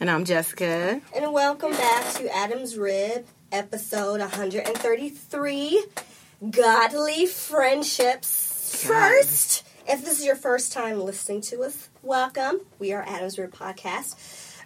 And 0.00 0.10
I'm 0.10 0.24
Jessica. 0.24 1.00
And 1.14 1.32
welcome 1.32 1.70
back 1.70 2.14
to 2.14 2.28
Adam's 2.34 2.76
Rib, 2.76 3.26
episode 3.52 4.18
133 4.18 5.84
Godly 6.50 7.26
Friendships. 7.26 8.84
God. 8.88 8.92
First, 8.92 9.64
if 9.88 10.04
this 10.04 10.18
is 10.18 10.26
your 10.26 10.34
first 10.34 10.72
time 10.72 11.00
listening 11.00 11.42
to 11.42 11.62
us, 11.62 11.88
welcome. 12.02 12.60
We 12.80 12.92
are 12.92 13.04
Adam's 13.06 13.38
Rib 13.38 13.54
Podcast, 13.54 14.16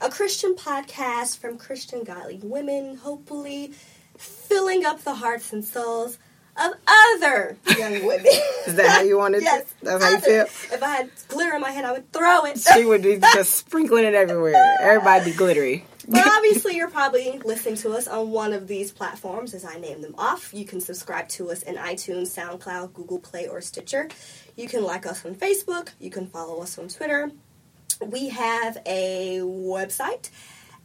a 0.01 0.09
Christian 0.09 0.55
podcast 0.55 1.39
from 1.39 1.59
Christian 1.59 2.05
godly 2.05 2.41
women, 2.43 2.97
hopefully 2.97 3.73
filling 4.17 4.87
up 4.87 5.03
the 5.05 5.17
hearts 5.17 5.53
and 5.53 5.63
souls 5.63 6.19
of 6.61 6.75
other 6.87 7.57
young 7.77 7.93
women. 8.07 8.27
Is 8.67 8.75
that 8.75 8.89
how 8.89 9.03
you 9.03 9.19
wanted 9.19 9.43
yes, 9.43 9.73
That's 9.83 10.03
how 10.03 10.11
you 10.11 10.19
feel? 10.19 10.43
If 10.43 10.83
I 10.83 10.89
had 10.89 11.11
glitter 11.29 11.55
in 11.55 11.61
my 11.61 11.71
head, 11.71 11.85
I 11.85 11.93
would 11.93 12.13
throw 12.13 12.45
it. 12.45 12.59
She 12.59 12.85
would 12.85 13.03
be 13.03 13.19
just 13.19 13.55
sprinkling 13.55 14.05
it 14.05 14.15
everywhere. 14.15 14.79
Everybody 14.81 15.31
be 15.31 15.37
glittery. 15.37 15.85
But 16.09 16.27
obviously, 16.37 16.77
you're 16.77 16.91
probably 16.91 17.39
listening 17.45 17.77
to 17.77 17.93
us 17.93 18.09
on 18.09 18.31
one 18.31 18.53
of 18.53 18.67
these 18.67 18.91
platforms 18.93 19.53
as 19.53 19.65
I 19.65 19.79
name 19.79 20.01
them 20.01 20.15
off. 20.17 20.55
You 20.55 20.65
can 20.65 20.81
subscribe 20.81 21.29
to 21.31 21.51
us 21.51 21.63
in 21.63 21.77
iTunes, 21.77 22.29
SoundCloud, 22.29 22.95
Google 22.95 23.19
Play, 23.19 23.47
or 23.47 23.61
Stitcher. 23.61 24.09
You 24.57 24.69
can 24.69 24.83
like 24.83 25.07
us 25.07 25.25
on 25.25 25.35
Facebook. 25.35 25.91
You 26.01 26.11
can 26.11 26.27
follow 26.27 26.63
us 26.63 26.79
on 26.79 26.89
Twitter. 26.89 27.31
We 28.01 28.29
have 28.31 28.79
a 28.87 29.41
website, 29.43 30.31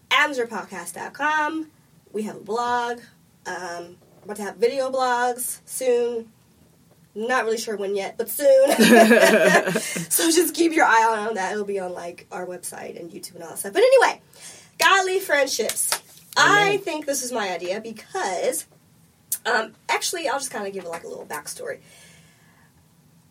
adamsribpodcast.com. 0.10 1.68
We 2.12 2.24
have 2.24 2.36
a 2.38 2.40
blog. 2.40 3.00
Um, 3.46 3.98
about 4.26 4.38
to 4.38 4.44
have 4.44 4.56
video 4.56 4.92
blogs 4.92 5.60
soon. 5.66 6.30
Not 7.16 7.46
really 7.46 7.60
sure 7.60 7.78
when 7.78 7.96
yet, 7.96 8.18
but 8.18 8.30
soon. 8.30 8.72
so 10.10 10.32
just 10.32 10.56
keep 10.56 10.74
your 10.74 10.86
eye 10.86 11.26
on 11.28 11.36
that. 11.36 11.52
It'll 11.52 11.64
be 11.64 11.80
on 11.80 11.94
like 11.94 12.26
our 12.32 12.46
website 12.46 13.00
and 13.00 13.12
YouTube 13.12 13.36
and 13.36 13.44
all 13.44 13.50
that 13.50 13.60
stuff. 13.60 13.74
But 13.74 13.84
anyway, 13.84 14.22
godly 14.80 15.20
friendships. 15.20 15.92
Amen. 16.38 16.68
I 16.68 16.78
think 16.78 17.06
this 17.06 17.24
is 17.24 17.32
my 17.32 17.54
idea 17.54 17.80
because, 17.82 18.66
um, 19.46 19.74
actually, 19.88 20.28
I'll 20.28 20.40
just 20.40 20.50
kind 20.50 20.66
of 20.66 20.74
give 20.74 20.86
it 20.86 20.90
like 20.90 21.04
a 21.04 21.08
little 21.08 21.28
backstory. 21.28 21.80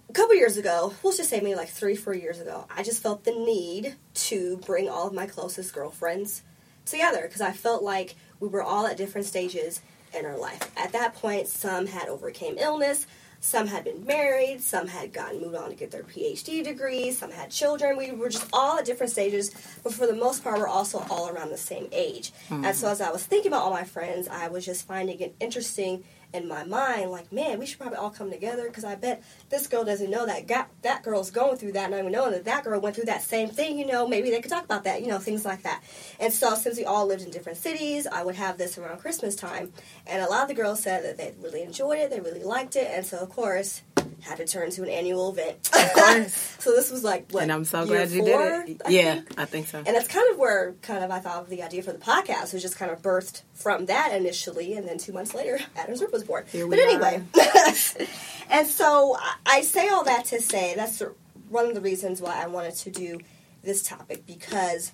A 0.09 0.13
couple 0.13 0.37
years 0.37 0.57
ago, 0.57 0.95
we'll 1.03 1.17
just 1.17 1.31
say 1.31 1.41
maybe 1.41 1.57
like 1.57 1.71
three, 1.71 1.97
four 1.97 2.15
years 2.15 2.39
ago, 2.41 2.67
I 2.77 2.85
just 2.85 3.03
felt 3.03 3.25
the 3.25 3.33
need 3.33 3.97
to 4.15 4.59
bring 4.59 4.89
all 4.89 5.09
of 5.09 5.15
my 5.15 5.27
closest 5.27 5.75
girlfriends 5.75 6.43
together 6.85 7.23
because 7.23 7.41
I 7.41 7.51
felt 7.51 7.83
like 7.83 8.15
we 8.39 8.47
were 8.47 8.63
all 8.63 8.87
at 8.87 8.97
different 8.97 9.27
stages 9.27 9.81
in 10.15 10.25
her 10.25 10.37
life. 10.37 10.71
At 10.77 10.93
that 10.93 11.15
point, 11.15 11.49
some 11.49 11.87
had 11.87 12.09
overcame 12.09 12.57
illness, 12.59 13.07
some 13.41 13.67
had 13.67 13.83
been 13.83 14.07
married, 14.07 14.61
some 14.61 14.87
had 14.87 15.13
gotten 15.13 15.41
moved 15.41 15.57
on 15.57 15.71
to 15.71 15.75
get 15.75 15.91
their 15.91 16.05
PhD 16.05 16.63
degrees, 16.63 17.19
some 17.19 17.33
had 17.33 17.51
children. 17.51 17.97
We 17.97 18.13
were 18.13 18.29
just 18.29 18.49
all 18.53 18.79
at 18.79 18.85
different 18.85 19.11
stages, 19.11 19.51
but 19.83 19.93
for 19.93 20.07
the 20.07 20.15
most 20.15 20.45
part, 20.45 20.59
we're 20.59 20.69
also 20.69 21.05
all 21.11 21.29
around 21.29 21.51
the 21.51 21.59
same 21.59 21.89
age. 21.91 22.33
Mm-hmm. 22.49 22.65
And 22.65 22.77
so, 22.77 22.89
as 22.89 23.01
I 23.01 23.11
was 23.11 23.25
thinking 23.25 23.51
about 23.51 23.63
all 23.63 23.73
my 23.73 23.83
friends, 23.83 24.29
I 24.29 24.47
was 24.47 24.65
just 24.65 24.87
finding 24.87 25.19
it 25.19 25.35
interesting 25.41 26.05
in 26.33 26.49
my 26.49 26.65
mind, 26.65 27.11
like, 27.11 27.33
man, 27.33 27.59
we 27.59 27.67
should 27.67 27.79
probably 27.79 27.99
all 27.99 28.11
come 28.11 28.31
together 28.31 28.65
because 28.65 28.85
I 28.85 28.95
bet 28.95 29.23
this 29.51 29.67
girl 29.67 29.85
doesn't 29.85 30.11
know 30.11 30.27
that 30.27 30.71
that 30.83 31.03
girl's 31.03 31.31
going 31.31 31.57
through 31.57 31.73
that, 31.73 31.91
not 31.91 32.01
even 32.01 32.13
knowing 32.13 32.33
that 32.33 32.45
that 32.45 32.65
girl 32.65 32.81
went 32.81 32.97
through 32.97 33.07
that 33.07 33.23
same 33.23 33.49
thing. 33.49 33.79
You 33.79 33.87
know, 33.87 34.09
maybe 34.09 34.31
they 34.31 34.41
could 34.41 34.51
talk 34.51 34.65
about 34.65 34.85
that. 34.85 35.03
You 35.03 35.09
know, 35.09 35.19
things 35.19 35.45
like 35.45 35.63
that. 35.63 35.83
And 36.19 36.33
so, 36.33 36.55
since 36.55 36.79
we 36.79 36.85
all 36.85 37.07
lived 37.07 37.23
in 37.23 37.31
different 37.31 37.59
cities, 37.59 38.07
I 38.07 38.23
would 38.23 38.37
have 38.37 38.59
this 38.59 38.79
around 38.79 38.99
Christmas 38.99 39.37
time, 39.37 39.73
and 40.07 40.23
a 40.23 40.29
lot 40.29 40.43
of 40.43 40.49
the 40.49 40.55
girls 40.55 40.81
said 40.81 41.05
that 41.05 41.19
they 41.19 41.35
really 41.43 41.63
enjoyed 41.63 41.99
it, 41.99 42.11
they 42.11 42.21
really 42.21 42.43
liked 42.43 42.77
it, 42.77 42.91
and 42.93 43.05
so 43.05 43.19
of 43.19 43.31
course 43.31 43.83
had 44.21 44.39
to 44.39 44.47
turn 44.47 44.71
to 44.71 44.83
an 44.83 44.89
annual 44.89 45.31
event. 45.31 45.71
Of 45.73 45.93
course. 45.93 46.35
so 46.59 46.73
this 46.73 46.91
was 46.91 47.05
like 47.05 47.31
what? 47.31 47.43
And 47.43 47.53
I'm 47.53 47.65
so 47.65 47.85
glad 47.87 48.11
you 48.11 48.25
four, 48.25 48.65
did 48.65 48.71
it. 48.71 48.83
I 48.85 48.91
yeah, 48.91 49.15
think? 49.15 49.39
I 49.39 49.45
think 49.45 49.69
so. 49.69 49.79
And 49.79 49.89
that's 49.89 50.09
kind 50.09 50.31
of 50.31 50.39
where 50.39 50.75
kind 50.83 51.05
of 51.05 51.11
I 51.11 51.19
thought 51.21 51.43
of 51.43 51.49
the 51.49 51.63
idea 51.63 51.83
for 51.83 51.93
the 51.93 51.99
podcast 51.99 52.53
was 52.53 52.63
just 52.63 52.77
kind 52.77 52.91
of 52.91 53.03
birthed 53.03 53.43
from 53.55 53.87
that 53.87 54.13
initially, 54.15 54.75
and 54.75 54.89
then 54.89 54.99
two 54.99 55.13
months 55.13 55.35
later, 55.35 55.59
Adam's 55.77 56.01
Rib 56.01 56.13
was 56.13 56.25
born. 56.25 56.45
but 56.53 56.79
anyway, 56.79 57.23
and 58.51 58.67
so 58.67 59.17
I 59.47 59.63
say 59.63 59.89
all 59.89 60.05
that 60.05 60.27
to 60.27 60.41
say 60.41 60.75
that's 60.77 61.03
one 61.49 61.67
of 61.67 61.75
the 61.75 61.81
reasons 61.81 62.21
why 62.21 62.43
I 62.43 62.47
wanted 62.47 62.75
to 62.77 62.91
do 62.91 63.21
this 63.63 63.83
topic 63.83 64.27
because 64.27 64.93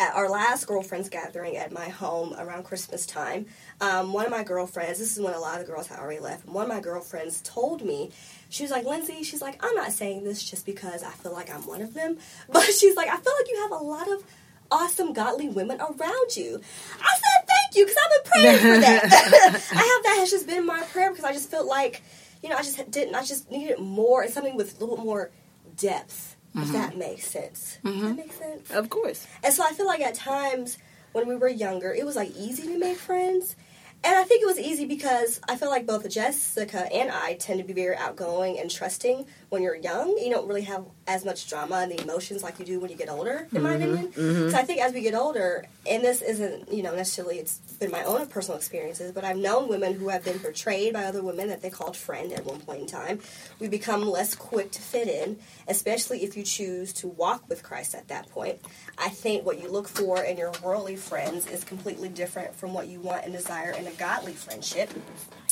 at 0.00 0.14
our 0.14 0.28
last 0.28 0.66
girlfriends 0.66 1.08
gathering 1.08 1.56
at 1.56 1.72
my 1.72 1.88
home 1.88 2.34
around 2.38 2.64
Christmas 2.64 3.06
time, 3.06 3.46
um, 3.80 4.12
one 4.12 4.24
of 4.24 4.30
my 4.30 4.42
girlfriends, 4.42 4.98
this 4.98 5.12
is 5.16 5.22
when 5.22 5.34
a 5.34 5.38
lot 5.38 5.60
of 5.60 5.66
the 5.66 5.72
girls 5.72 5.86
had 5.86 5.98
already 5.98 6.20
left, 6.20 6.46
one 6.46 6.64
of 6.64 6.68
my 6.68 6.80
girlfriends 6.80 7.40
told 7.42 7.84
me, 7.84 8.10
she 8.48 8.62
was 8.62 8.70
like, 8.70 8.84
Lindsay, 8.84 9.22
she's 9.22 9.42
like, 9.42 9.62
I'm 9.64 9.74
not 9.74 9.92
saying 9.92 10.24
this 10.24 10.42
just 10.42 10.66
because 10.66 11.02
I 11.02 11.10
feel 11.10 11.32
like 11.32 11.52
I'm 11.52 11.66
one 11.66 11.82
of 11.82 11.94
them, 11.94 12.18
but 12.50 12.64
she's 12.64 12.96
like, 12.96 13.08
I 13.08 13.16
feel 13.16 13.32
like 13.38 13.48
you 13.48 13.62
have 13.62 13.72
a 13.72 13.84
lot 13.84 14.10
of 14.10 14.24
awesome 14.70 15.12
godly 15.12 15.48
women 15.48 15.80
around 15.80 16.36
you. 16.36 16.60
I 17.00 17.18
said 17.18 17.48
thank 17.48 17.76
you 17.76 17.84
because 17.84 17.96
I've 18.04 18.24
been 18.24 18.32
praying 18.32 18.58
for 18.58 18.80
that. 18.80 19.04
I 19.72 19.76
have 19.76 20.04
that 20.04 20.16
has 20.20 20.30
just 20.30 20.46
been 20.46 20.66
my 20.66 20.82
prayer 20.84 21.10
because 21.10 21.24
I 21.24 21.32
just 21.32 21.50
felt 21.50 21.66
like, 21.66 22.02
you 22.42 22.48
know, 22.48 22.56
I 22.56 22.62
just 22.62 22.90
didn't, 22.90 23.14
I 23.14 23.24
just 23.24 23.50
needed 23.50 23.78
more 23.78 24.22
and 24.22 24.32
something 24.32 24.56
with 24.56 24.80
a 24.80 24.84
little 24.84 25.02
more 25.04 25.30
depth. 25.76 26.33
If 26.56 26.72
that 26.72 26.96
makes 26.96 27.26
sense. 27.26 27.78
Mm-hmm. 27.84 28.02
That 28.02 28.16
makes 28.16 28.36
sense. 28.36 28.70
Of 28.70 28.88
course. 28.88 29.26
And 29.42 29.52
so 29.52 29.64
I 29.64 29.72
feel 29.72 29.86
like 29.86 30.00
at 30.00 30.14
times 30.14 30.78
when 31.12 31.26
we 31.26 31.36
were 31.36 31.48
younger, 31.48 31.92
it 31.92 32.06
was 32.06 32.16
like 32.16 32.30
easy 32.36 32.62
to 32.68 32.78
make 32.78 32.96
friends. 32.96 33.56
And 34.04 34.14
I 34.14 34.24
think 34.24 34.42
it 34.42 34.46
was 34.46 34.58
easy 34.58 34.84
because 34.84 35.40
I 35.48 35.56
feel 35.56 35.70
like 35.70 35.86
both 35.86 36.08
Jessica 36.08 36.92
and 36.92 37.10
I 37.10 37.34
tend 37.34 37.58
to 37.60 37.64
be 37.64 37.72
very 37.72 37.96
outgoing 37.96 38.58
and 38.58 38.70
trusting 38.70 39.26
when 39.54 39.62
you're 39.62 39.76
young. 39.76 40.18
You 40.18 40.30
don't 40.30 40.46
really 40.46 40.62
have 40.62 40.84
as 41.06 41.24
much 41.24 41.48
drama 41.48 41.76
and 41.76 41.92
the 41.92 42.02
emotions 42.02 42.42
like 42.42 42.58
you 42.58 42.64
do 42.64 42.80
when 42.80 42.90
you 42.90 42.96
get 42.96 43.08
older, 43.08 43.30
in 43.30 43.46
mm-hmm. 43.46 43.62
my 43.62 43.74
opinion. 43.74 44.08
Mm-hmm. 44.08 44.50
So 44.50 44.56
I 44.58 44.62
think 44.62 44.82
as 44.82 44.92
we 44.92 45.00
get 45.00 45.14
older, 45.14 45.64
and 45.88 46.02
this 46.02 46.20
isn't, 46.20 46.72
you 46.72 46.82
know, 46.82 46.94
necessarily 46.94 47.38
it's 47.38 47.58
been 47.78 47.90
my 47.90 48.04
own 48.04 48.26
personal 48.26 48.58
experiences, 48.58 49.12
but 49.12 49.24
I've 49.24 49.36
known 49.36 49.68
women 49.68 49.94
who 49.94 50.08
have 50.08 50.24
been 50.24 50.38
portrayed 50.38 50.92
by 50.92 51.04
other 51.04 51.22
women 51.22 51.48
that 51.48 51.62
they 51.62 51.70
called 51.70 51.96
friend 51.96 52.32
at 52.32 52.44
one 52.44 52.60
point 52.60 52.80
in 52.82 52.86
time. 52.86 53.20
We 53.60 53.68
become 53.68 54.06
less 54.06 54.34
quick 54.34 54.72
to 54.72 54.82
fit 54.82 55.08
in, 55.08 55.38
especially 55.68 56.24
if 56.24 56.36
you 56.36 56.42
choose 56.42 56.92
to 56.94 57.08
walk 57.08 57.48
with 57.48 57.62
Christ 57.62 57.94
at 57.94 58.08
that 58.08 58.28
point. 58.30 58.58
I 58.98 59.08
think 59.08 59.46
what 59.46 59.62
you 59.62 59.70
look 59.70 59.88
for 59.88 60.22
in 60.22 60.36
your 60.36 60.52
worldly 60.62 60.96
friends 60.96 61.46
is 61.46 61.64
completely 61.64 62.08
different 62.08 62.54
from 62.54 62.74
what 62.74 62.88
you 62.88 63.00
want 63.00 63.24
and 63.24 63.32
desire 63.32 63.70
in 63.70 63.86
a 63.86 63.92
godly 63.92 64.32
friendship. 64.32 64.90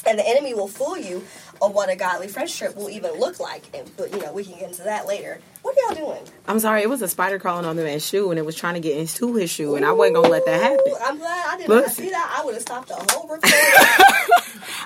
And 0.07 0.19
the 0.19 0.29
enemy 0.29 0.53
will 0.55 0.69
fool 0.69 0.97
you 0.97 1.25
on 1.61 1.73
what 1.73 1.89
a 1.89 1.97
godly 1.97 2.27
friendship 2.29 2.77
will 2.77 2.91
even 2.91 3.13
look 3.21 3.39
like. 3.39 3.65
And, 3.73 3.91
but, 3.97 4.13
you 4.13 4.21
know, 4.21 4.33
we 4.33 4.45
can 4.45 4.59
get 4.59 4.69
into 4.69 4.83
that 4.83 5.07
later. 5.07 5.39
What 5.63 5.77
are 5.77 5.95
y'all 5.95 6.07
doing? 6.15 6.23
I'm 6.49 6.59
sorry, 6.59 6.83
it 6.83 6.91
was 6.91 7.03
a 7.03 7.09
spider 7.09 7.39
crawling 7.39 7.65
on 7.65 7.77
the 7.77 7.85
man's 7.85 8.07
shoe 8.07 8.31
and 8.31 8.39
it 8.39 8.45
was 8.45 8.57
trying 8.57 8.75
to 8.75 8.81
get 8.81 8.97
into 8.97 9.35
his 9.35 9.49
shoe, 9.49 9.77
and 9.77 9.85
Ooh, 9.85 9.89
I 9.89 9.93
wasn't 9.93 10.17
going 10.17 10.27
to 10.27 10.33
let 10.33 10.45
that 10.47 10.61
happen. 10.61 10.93
I'm 11.05 11.19
glad 11.19 11.47
I 11.55 11.57
did 11.57 11.69
not 11.69 11.91
see 11.91 12.11
that. 12.11 12.37
I 12.37 12.45
would 12.45 12.55
have 12.55 12.63
stopped 12.63 12.89
the 12.89 12.95
whole 12.95 13.29
recording. 13.29 13.61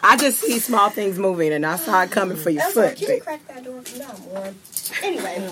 I 0.02 0.16
just 0.18 0.40
see 0.40 0.58
small 0.58 0.90
things 0.90 1.18
moving 1.18 1.52
and 1.52 1.64
I 1.64 1.76
saw 1.76 2.02
it 2.02 2.10
coming 2.10 2.36
for 2.36 2.50
your 2.50 2.62
That's 2.62 2.74
foot. 2.74 2.96
Can 2.96 3.16
you 3.16 3.20
crack 3.22 3.46
that 3.48 3.64
door? 3.64 3.82
No, 3.98 4.18
more. 4.32 4.54
Anyway. 5.02 5.50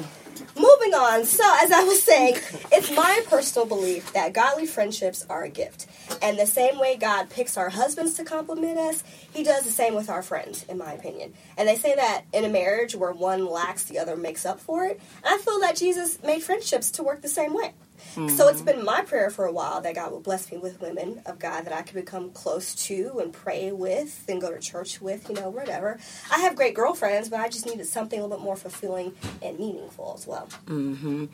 Moving 0.56 0.94
on. 0.94 1.24
So, 1.24 1.44
as 1.62 1.72
I 1.72 1.82
was 1.82 2.00
saying, 2.02 2.36
it's 2.70 2.90
my 2.92 3.22
personal 3.26 3.66
belief 3.66 4.12
that 4.12 4.32
godly 4.32 4.66
friendships 4.66 5.26
are 5.28 5.42
a 5.42 5.48
gift. 5.48 5.86
And 6.22 6.38
the 6.38 6.46
same 6.46 6.78
way 6.78 6.96
God 6.96 7.28
picks 7.28 7.56
our 7.56 7.70
husbands 7.70 8.14
to 8.14 8.24
compliment 8.24 8.78
us, 8.78 9.02
He 9.32 9.42
does 9.42 9.64
the 9.64 9.70
same 9.70 9.94
with 9.94 10.08
our 10.08 10.22
friends, 10.22 10.64
in 10.68 10.78
my 10.78 10.92
opinion. 10.92 11.34
And 11.56 11.68
they 11.68 11.76
say 11.76 11.96
that 11.96 12.22
in 12.32 12.44
a 12.44 12.48
marriage 12.48 12.94
where 12.94 13.12
one 13.12 13.46
lacks, 13.46 13.84
the 13.84 13.98
other 13.98 14.16
makes 14.16 14.46
up 14.46 14.60
for 14.60 14.84
it. 14.84 15.00
And 15.24 15.34
I 15.34 15.38
feel 15.38 15.58
that 15.60 15.76
Jesus 15.76 16.22
made 16.22 16.42
friendships 16.42 16.92
to 16.92 17.02
work 17.02 17.22
the 17.22 17.28
same 17.28 17.52
way. 17.52 17.72
Mm-hmm. 18.14 18.28
So 18.28 18.48
it's 18.48 18.62
been 18.62 18.84
my 18.84 19.02
prayer 19.02 19.30
for 19.30 19.44
a 19.44 19.52
while 19.52 19.80
that 19.80 19.94
God 19.94 20.12
will 20.12 20.20
bless 20.20 20.50
me 20.50 20.58
with 20.58 20.80
women 20.80 21.22
of 21.26 21.38
God 21.38 21.64
that 21.64 21.72
I 21.72 21.82
could 21.82 21.96
become 21.96 22.30
close 22.30 22.74
to 22.86 23.18
and 23.20 23.32
pray 23.32 23.72
with 23.72 24.24
and 24.28 24.40
go 24.40 24.52
to 24.52 24.58
church 24.60 25.00
with, 25.00 25.28
you 25.28 25.34
know, 25.34 25.48
whatever. 25.50 25.98
I 26.30 26.40
have 26.40 26.56
great 26.56 26.74
girlfriends, 26.74 27.28
but 27.28 27.40
I 27.40 27.48
just 27.48 27.66
needed 27.66 27.86
something 27.86 28.18
a 28.18 28.22
little 28.22 28.38
bit 28.38 28.44
more 28.44 28.56
fulfilling 28.56 29.14
and 29.42 29.58
meaningful 29.58 30.14
as 30.16 30.26
well. 30.26 30.48
Mm-hmm. 30.66 31.26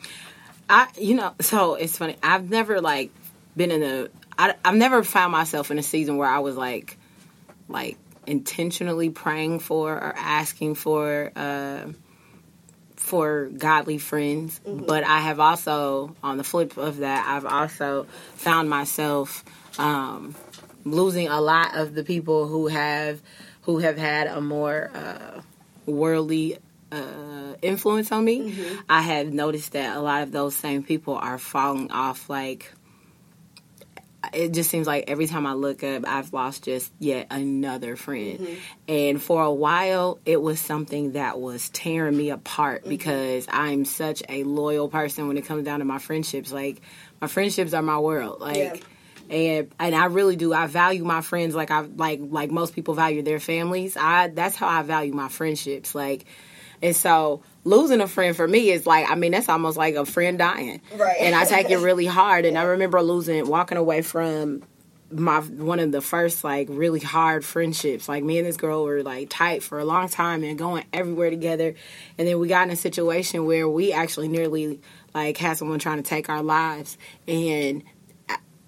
I, 0.69 0.87
you 0.97 1.15
know, 1.15 1.33
so 1.41 1.75
it's 1.75 1.97
funny. 1.97 2.17
I've 2.23 2.49
never 2.49 2.81
like 2.81 3.11
been 3.55 3.71
in 3.71 3.83
a. 3.83 4.07
I, 4.37 4.55
I've 4.63 4.75
never 4.75 5.03
found 5.03 5.31
myself 5.31 5.69
in 5.69 5.77
a 5.77 5.83
season 5.83 6.17
where 6.17 6.29
I 6.29 6.39
was 6.39 6.55
like, 6.55 6.97
like 7.67 7.97
intentionally 8.25 9.09
praying 9.09 9.59
for 9.59 9.93
or 9.93 10.13
asking 10.15 10.75
for. 10.75 11.31
Uh, 11.35 11.87
for 13.01 13.47
godly 13.47 13.97
friends, 13.97 14.61
mm-hmm. 14.65 14.85
but 14.85 15.03
I 15.03 15.19
have 15.19 15.39
also, 15.39 16.15
on 16.23 16.37
the 16.37 16.43
flip 16.43 16.77
of 16.77 16.97
that, 16.97 17.25
I've 17.27 17.45
also 17.45 18.05
found 18.35 18.69
myself 18.69 19.43
um, 19.79 20.35
losing 20.85 21.27
a 21.27 21.41
lot 21.41 21.75
of 21.75 21.95
the 21.95 22.03
people 22.03 22.47
who 22.47 22.67
have 22.67 23.19
who 23.63 23.79
have 23.79 23.97
had 23.97 24.27
a 24.27 24.39
more 24.39 24.91
uh, 24.93 25.41
worldly 25.85 26.57
uh, 26.91 27.53
influence 27.61 28.11
on 28.11 28.23
me. 28.23 28.51
Mm-hmm. 28.51 28.75
I 28.87 29.01
have 29.01 29.33
noticed 29.33 29.73
that 29.73 29.97
a 29.97 29.99
lot 29.99 30.21
of 30.23 30.31
those 30.31 30.55
same 30.55 30.83
people 30.83 31.15
are 31.15 31.37
falling 31.37 31.91
off. 31.91 32.29
Like 32.29 32.71
it 34.33 34.53
just 34.53 34.69
seems 34.69 34.87
like 34.87 35.05
every 35.07 35.27
time 35.27 35.45
I 35.45 35.53
look 35.53 35.83
up, 35.83 36.03
I've 36.07 36.31
lost 36.33 36.65
just 36.65 36.91
yet 36.99 37.27
another 37.31 37.95
friend. 37.95 38.39
Mm-hmm. 38.39 38.53
And 38.87 39.21
for 39.21 39.43
a 39.43 39.51
while, 39.51 40.19
it 40.25 40.41
was 40.41 40.59
something 40.59 41.13
that 41.13 41.39
was 41.39 41.69
tearing 41.69 42.15
me 42.15 42.29
apart 42.29 42.81
Mm-hmm. 42.81 42.89
because 42.89 43.47
I'm 43.49 43.85
such 43.85 44.23
a 44.29 44.43
loyal 44.43 44.89
person 44.89 45.27
when 45.27 45.37
it 45.37 45.45
comes 45.45 45.65
down 45.65 45.79
to 45.79 45.85
my 45.85 45.97
friendships. 45.99 46.51
Like 46.51 46.81
my 47.19 47.27
friendships 47.27 47.73
are 47.73 47.81
my 47.81 47.99
world. 47.99 48.39
Like. 48.41 48.57
Yeah. 48.57 48.75
And 49.29 49.73
and 49.79 49.95
I 49.95 50.05
really 50.07 50.35
do. 50.35 50.51
I 50.53 50.67
value 50.67 51.05
my 51.05 51.21
friends 51.21 51.55
like 51.55 51.71
I 51.71 51.81
like 51.81 52.19
like 52.21 52.51
most 52.51 52.75
people 52.75 52.95
value 52.95 53.21
their 53.21 53.39
families. 53.39 53.95
I 53.95 54.27
that's 54.27 54.57
how 54.57 54.67
I 54.67 54.81
value 54.81 55.13
my 55.13 55.29
friendships. 55.29 55.95
Like, 55.95 56.25
and 56.81 56.93
so 56.93 57.41
losing 57.63 58.01
a 58.01 58.07
friend 58.07 58.35
for 58.35 58.47
me 58.47 58.71
is 58.71 58.85
like 58.85 59.09
I 59.09 59.15
mean 59.15 59.31
that's 59.31 59.49
almost 59.49 59.77
like 59.77 59.95
a 59.95 60.05
friend 60.05 60.37
dying. 60.37 60.81
Right. 60.95 61.17
And 61.19 61.35
I 61.35 61.45
take 61.45 61.69
it 61.69 61.77
really 61.77 62.05
hard. 62.05 62.45
And 62.45 62.57
I 62.57 62.63
remember 62.63 63.01
losing 63.01 63.47
walking 63.47 63.77
away 63.77 64.01
from 64.01 64.63
my 65.11 65.41
one 65.41 65.79
of 65.79 65.91
the 65.91 66.01
first 66.01 66.43
like 66.43 66.67
really 66.69 66.99
hard 66.99 67.45
friendships. 67.45 68.07
Like 68.09 68.23
me 68.23 68.37
and 68.37 68.47
this 68.47 68.57
girl 68.57 68.83
were 68.83 69.03
like 69.03 69.29
tight 69.29 69.63
for 69.63 69.79
a 69.79 69.85
long 69.85 70.09
time 70.09 70.43
and 70.43 70.57
going 70.57 70.85
everywhere 70.93 71.29
together. 71.29 71.75
And 72.17 72.27
then 72.27 72.39
we 72.39 72.47
got 72.47 72.67
in 72.67 72.73
a 72.73 72.75
situation 72.75 73.45
where 73.45 73.67
we 73.67 73.93
actually 73.93 74.27
nearly 74.27 74.79
like 75.13 75.37
had 75.37 75.57
someone 75.57 75.79
trying 75.79 75.97
to 75.97 76.03
take 76.03 76.29
our 76.29 76.41
lives 76.41 76.97
and 77.27 77.83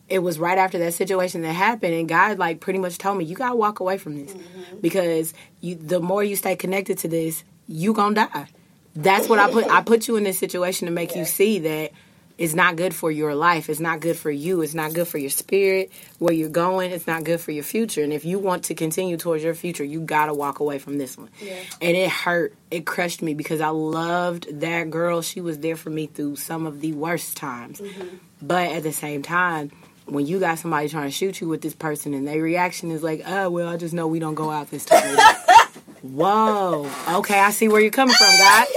it 0.10 0.20
was 0.20 0.38
right 0.38 0.58
after 0.58 0.78
that 0.80 0.94
situation 0.94 1.42
that 1.42 1.54
happened 1.54 1.94
and 1.94 2.10
god 2.10 2.38
like 2.38 2.60
pretty 2.60 2.80
much 2.80 2.98
told 2.98 3.18
me 3.18 3.24
you 3.24 3.36
gotta 3.36 3.56
walk 3.56 3.80
away 3.80 3.98
from 3.98 4.16
this 4.16 4.34
mm-hmm. 4.34 4.80
because 4.80 5.34
you 5.62 5.76
the 5.76 6.00
more 6.00 6.24
you 6.24 6.36
stay 6.36 6.56
connected 6.56 6.98
to 6.98 7.08
this 7.08 7.44
you 7.68 7.94
gonna 7.94 8.16
die 8.16 8.48
that's 8.96 9.28
what 9.28 9.40
i 9.40 9.52
put 9.52 9.66
i 9.68 9.82
put 9.86 10.08
you 10.08 10.16
in 10.16 10.24
this 10.24 10.40
situation 10.40 10.88
to 10.88 10.94
make 10.94 11.16
you 11.16 11.26
see 11.26 11.60
that 11.60 11.92
it's 12.36 12.56
not 12.56 12.76
good 12.76 12.96
for 12.96 13.12
your 13.12 13.36
life 13.36 13.70
it's 13.70 13.80
not 13.80 14.00
good 14.00 14.18
for 14.18 14.32
you 14.32 14.62
it's 14.62 14.74
not 14.74 14.94
good 14.94 15.08
for 15.08 15.18
your 15.20 15.30
spirit 15.30 15.92
where 16.18 16.34
you're 16.34 16.50
going 16.50 16.92
it's 16.92 17.06
not 17.06 17.24
good 17.24 17.40
for 17.40 17.52
your 17.52 17.64
future. 17.64 18.04
And 18.04 18.12
if 18.12 18.26
you 18.26 18.40
want 18.40 18.66
to 18.66 18.76
continue 18.76 19.18
towards 19.18 19.44
your 19.44 19.54
future 19.54 19.84
you 19.84 20.00
gotta 20.00 20.34
walk 20.34 20.60
away 20.60 20.80
from 20.80 20.98
this 20.98 21.18
one. 21.18 21.30
Yeah. 21.40 21.56
and 21.82 21.96
it 21.96 22.10
hurt 22.10 22.56
it 22.72 22.86
crushed 22.88 23.22
me 23.22 23.34
because 23.36 23.62
i 23.62 23.70
loved 23.70 24.62
that 24.62 24.90
girl. 24.90 25.22
She 25.22 25.42
was 25.42 25.60
there 25.60 25.76
for 25.76 25.92
me 25.92 26.08
through 26.08 26.38
some 26.38 26.66
of 26.66 26.82
the 26.82 26.94
worst 26.94 27.38
times. 27.38 27.80
Mm-hmm. 27.80 28.18
But 28.42 28.72
at 28.72 28.84
the 28.84 28.92
same 28.92 29.22
time, 29.22 29.72
when 30.06 30.26
you 30.26 30.40
got 30.40 30.60
somebody 30.60 30.90
trying 30.90 31.08
to 31.08 31.12
shoot 31.12 31.40
you 31.40 31.48
with 31.48 31.62
this 31.62 31.74
person 31.74 32.14
and 32.14 32.28
their 32.28 32.42
reaction 32.42 32.92
is 32.92 33.04
like, 33.04 33.22
oh, 33.26 33.50
well, 33.50 33.70
I 33.70 33.78
just 33.78 33.94
know 33.94 34.08
we 34.08 34.20
don't 34.20 34.36
go 34.36 34.50
out 34.50 34.70
this 34.70 34.86
time. 34.86 35.02
Whoa. 36.04 36.92
Okay, 37.20 37.40
I 37.40 37.52
see 37.52 37.70
where 37.70 37.82
you're 37.82 37.90
coming 37.90 38.14
from, 38.14 38.38
God. 38.38 38.68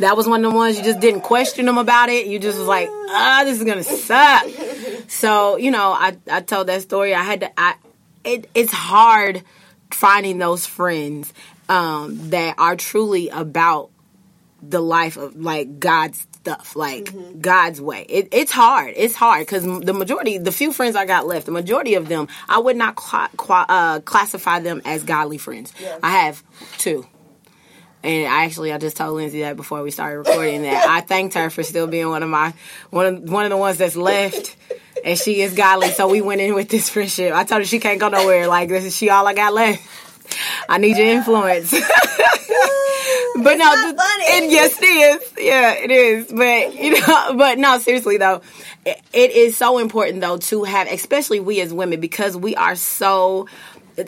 That 0.00 0.16
was 0.16 0.26
one 0.26 0.44
of 0.44 0.50
the 0.50 0.56
ones 0.56 0.76
you 0.76 0.84
just 0.84 1.00
didn't 1.00 1.22
question 1.22 1.64
them 1.64 1.78
about 1.78 2.08
it. 2.10 2.26
You 2.26 2.38
just 2.38 2.58
was 2.58 2.68
like, 2.68 2.88
ah, 2.90 3.42
this 3.44 3.58
is 3.58 3.64
to 3.64 3.82
suck. 3.82 4.44
So, 5.08 5.56
you 5.56 5.70
know, 5.70 5.92
I, 5.92 6.16
I 6.30 6.40
told 6.40 6.66
that 6.66 6.82
story. 6.82 7.14
I 7.14 7.22
had 7.22 7.40
to, 7.40 7.50
I, 7.58 7.76
it, 8.24 8.50
it's 8.54 8.72
hard 8.72 9.42
finding 9.92 10.38
those 10.38 10.66
friends 10.66 11.32
um, 11.68 12.30
that 12.30 12.56
are 12.58 12.76
truly 12.76 13.28
about 13.28 13.90
the 14.62 14.80
life 14.80 15.16
of 15.16 15.36
like 15.36 15.78
God's 15.78 16.26
stuff, 16.46 16.76
like 16.76 17.12
God's 17.40 17.80
way. 17.80 18.06
It, 18.08 18.28
it's 18.30 18.52
hard. 18.52 18.94
It's 18.96 19.16
hard 19.16 19.40
because 19.40 19.64
the 19.64 19.92
majority, 19.92 20.38
the 20.38 20.52
few 20.52 20.72
friends 20.72 20.94
I 20.94 21.04
got 21.04 21.26
left, 21.26 21.46
the 21.46 21.52
majority 21.52 21.94
of 21.94 22.06
them, 22.06 22.28
I 22.48 22.60
would 22.60 22.76
not 22.76 22.96
uh, 23.48 23.98
classify 24.00 24.60
them 24.60 24.80
as 24.84 25.02
godly 25.02 25.38
friends. 25.38 25.72
Yeah. 25.80 25.98
I 26.04 26.10
have 26.10 26.44
two. 26.78 27.04
And 28.04 28.28
I 28.32 28.44
actually, 28.44 28.72
I 28.72 28.78
just 28.78 28.96
told 28.96 29.16
Lindsay 29.16 29.40
that 29.40 29.56
before 29.56 29.82
we 29.82 29.90
started 29.90 30.18
recording 30.18 30.62
that 30.62 30.86
I 30.88 31.00
thanked 31.12 31.34
her 31.34 31.50
for 31.50 31.64
still 31.64 31.88
being 31.88 32.08
one 32.08 32.22
of 32.22 32.28
my 32.28 32.54
one 32.90 33.06
of 33.06 33.22
one 33.28 33.44
of 33.44 33.50
the 33.50 33.56
ones 33.56 33.78
that's 33.78 33.96
left, 33.96 34.54
and 35.04 35.18
she 35.18 35.40
is 35.40 35.54
godly. 35.54 35.88
So 35.88 36.06
we 36.06 36.20
went 36.20 36.40
in 36.40 36.54
with 36.54 36.68
this 36.68 36.88
friendship. 36.88 37.34
I 37.34 37.42
told 37.42 37.62
her 37.62 37.66
she 37.66 37.80
can't 37.80 37.98
go 37.98 38.08
nowhere. 38.08 38.46
Like 38.46 38.68
this 38.68 38.84
is 38.84 38.96
she 38.96 39.10
all 39.10 39.26
I 39.26 39.34
got 39.34 39.52
left. 39.52 39.82
I 40.68 40.78
need 40.78 40.96
your 40.96 41.08
influence. 41.08 41.72
but 43.46 43.58
no, 43.58 43.64
not 43.64 43.96
funny. 43.96 44.24
it, 44.24 44.50
yes, 44.50 44.78
it 44.80 44.84
is. 44.84 45.32
Yeah, 45.38 45.72
it 45.74 45.90
is. 45.90 46.32
But 46.32 46.74
you 46.82 47.00
know, 47.00 47.34
but 47.36 47.58
no, 47.58 47.78
seriously 47.78 48.16
though, 48.18 48.40
it, 48.84 49.00
it 49.12 49.30
is 49.30 49.56
so 49.56 49.78
important 49.78 50.20
though 50.20 50.38
to 50.38 50.64
have, 50.64 50.88
especially 50.88 51.40
we 51.40 51.60
as 51.60 51.72
women, 51.72 52.00
because 52.00 52.36
we 52.36 52.56
are 52.56 52.74
so. 52.76 53.48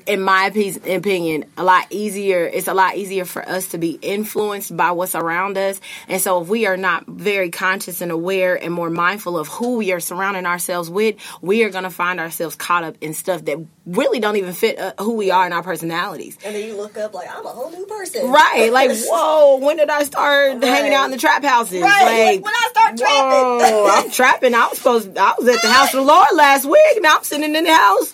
In 0.06 0.20
my 0.20 0.46
opinion, 0.46 1.44
a 1.56 1.64
lot 1.64 1.86
easier. 1.90 2.44
It's 2.44 2.68
a 2.68 2.74
lot 2.74 2.96
easier 2.96 3.24
for 3.24 3.46
us 3.48 3.68
to 3.68 3.78
be 3.78 3.98
influenced 4.02 4.76
by 4.76 4.90
what's 4.92 5.14
around 5.14 5.56
us, 5.56 5.80
and 6.08 6.20
so 6.20 6.42
if 6.42 6.48
we 6.48 6.66
are 6.66 6.76
not 6.76 7.06
very 7.06 7.50
conscious 7.50 8.00
and 8.00 8.12
aware 8.12 8.54
and 8.54 8.72
more 8.72 8.90
mindful 8.90 9.38
of 9.38 9.48
who 9.48 9.76
we 9.76 9.92
are 9.92 10.00
surrounding 10.00 10.46
ourselves 10.46 10.90
with, 10.90 11.16
we 11.40 11.64
are 11.64 11.70
going 11.70 11.84
to 11.84 11.90
find 11.90 12.20
ourselves 12.20 12.54
caught 12.54 12.84
up 12.84 12.96
in 13.00 13.14
stuff 13.14 13.44
that 13.46 13.58
really 13.86 14.20
don't 14.20 14.36
even 14.36 14.52
fit 14.52 14.78
uh, 14.78 14.92
who 15.00 15.14
we 15.14 15.30
are 15.30 15.44
and 15.44 15.54
our 15.54 15.62
personalities. 15.62 16.36
And 16.44 16.54
then 16.54 16.66
you 16.66 16.76
look 16.76 16.96
up 16.98 17.14
like 17.14 17.28
I'm 17.34 17.46
a 17.46 17.48
whole 17.48 17.70
new 17.70 17.86
person. 17.86 18.30
Right, 18.30 18.70
like 18.72 18.90
whoa, 18.92 19.56
when 19.56 19.76
did 19.78 19.88
I 19.90 20.04
start 20.04 20.62
hanging 20.62 20.92
out 20.92 21.06
in 21.06 21.10
the 21.10 21.16
trap 21.18 21.42
houses? 21.42 21.80
Right, 21.80 22.34
Like 22.34 22.44
when 22.44 22.54
I 22.54 22.68
start 22.70 22.96
trapping. 22.98 23.74
Whoa, 23.74 23.86
I'm 23.90 24.10
trapping. 24.10 24.54
I 24.54 24.68
was 24.68 24.78
supposed. 24.78 25.16
I 25.16 25.34
was 25.38 25.48
at 25.48 25.62
the 25.62 25.70
house 25.70 25.94
of 25.94 26.00
the 26.00 26.06
Lord 26.06 26.28
last 26.34 26.64
week. 26.66 27.00
Now 27.00 27.16
I'm 27.16 27.24
sitting 27.24 27.54
in 27.54 27.64
the 27.64 27.72
house. 27.72 28.12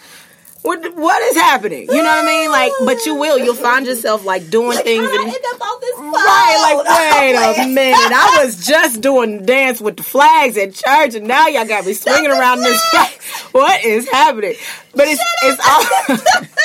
What 0.65 0.97
what 0.97 1.23
is 1.25 1.37
happening? 1.37 1.83
You 1.91 1.97
know 1.99 2.05
what 2.05 2.25
I 2.25 2.27
mean? 2.27 2.51
Like, 2.51 2.73
but 2.87 3.05
you 3.05 3.15
will. 3.17 3.37
You'll 3.37 3.55
find 3.55 3.85
yourself 3.85 4.25
like 4.25 4.49
doing 4.49 4.77
Like, 4.77 4.85
things. 4.85 5.07
And, 5.07 5.27
end 5.29 5.45
up 5.53 5.61
on 5.61 5.81
this 5.83 5.95
phone? 5.95 6.13
right, 6.13 6.75
like 6.75 6.87
wait 7.21 7.37
I'm 7.37 7.71
a 7.71 7.75
minute. 7.75 8.13
I 8.15 8.41
was 8.45 8.67
just 8.67 9.03
doing 9.03 9.45
dance 9.45 9.83
with 9.83 9.99
the 9.99 10.03
flags 10.03 10.57
at 10.57 10.73
church, 10.75 11.17
and 11.17 11.29
now 11.29 11.49
y'all 11.49 11.67
got 11.67 11.85
me 11.85 11.93
swinging 11.93 12.31
around 12.31 12.61
this 12.61 12.83
flag. 12.87 13.13
What 13.53 13.85
is 13.85 14.09
happening? 14.09 14.55
But 14.95 15.07
it's 15.09 15.23
it's 15.43 15.61
all. 15.69 16.49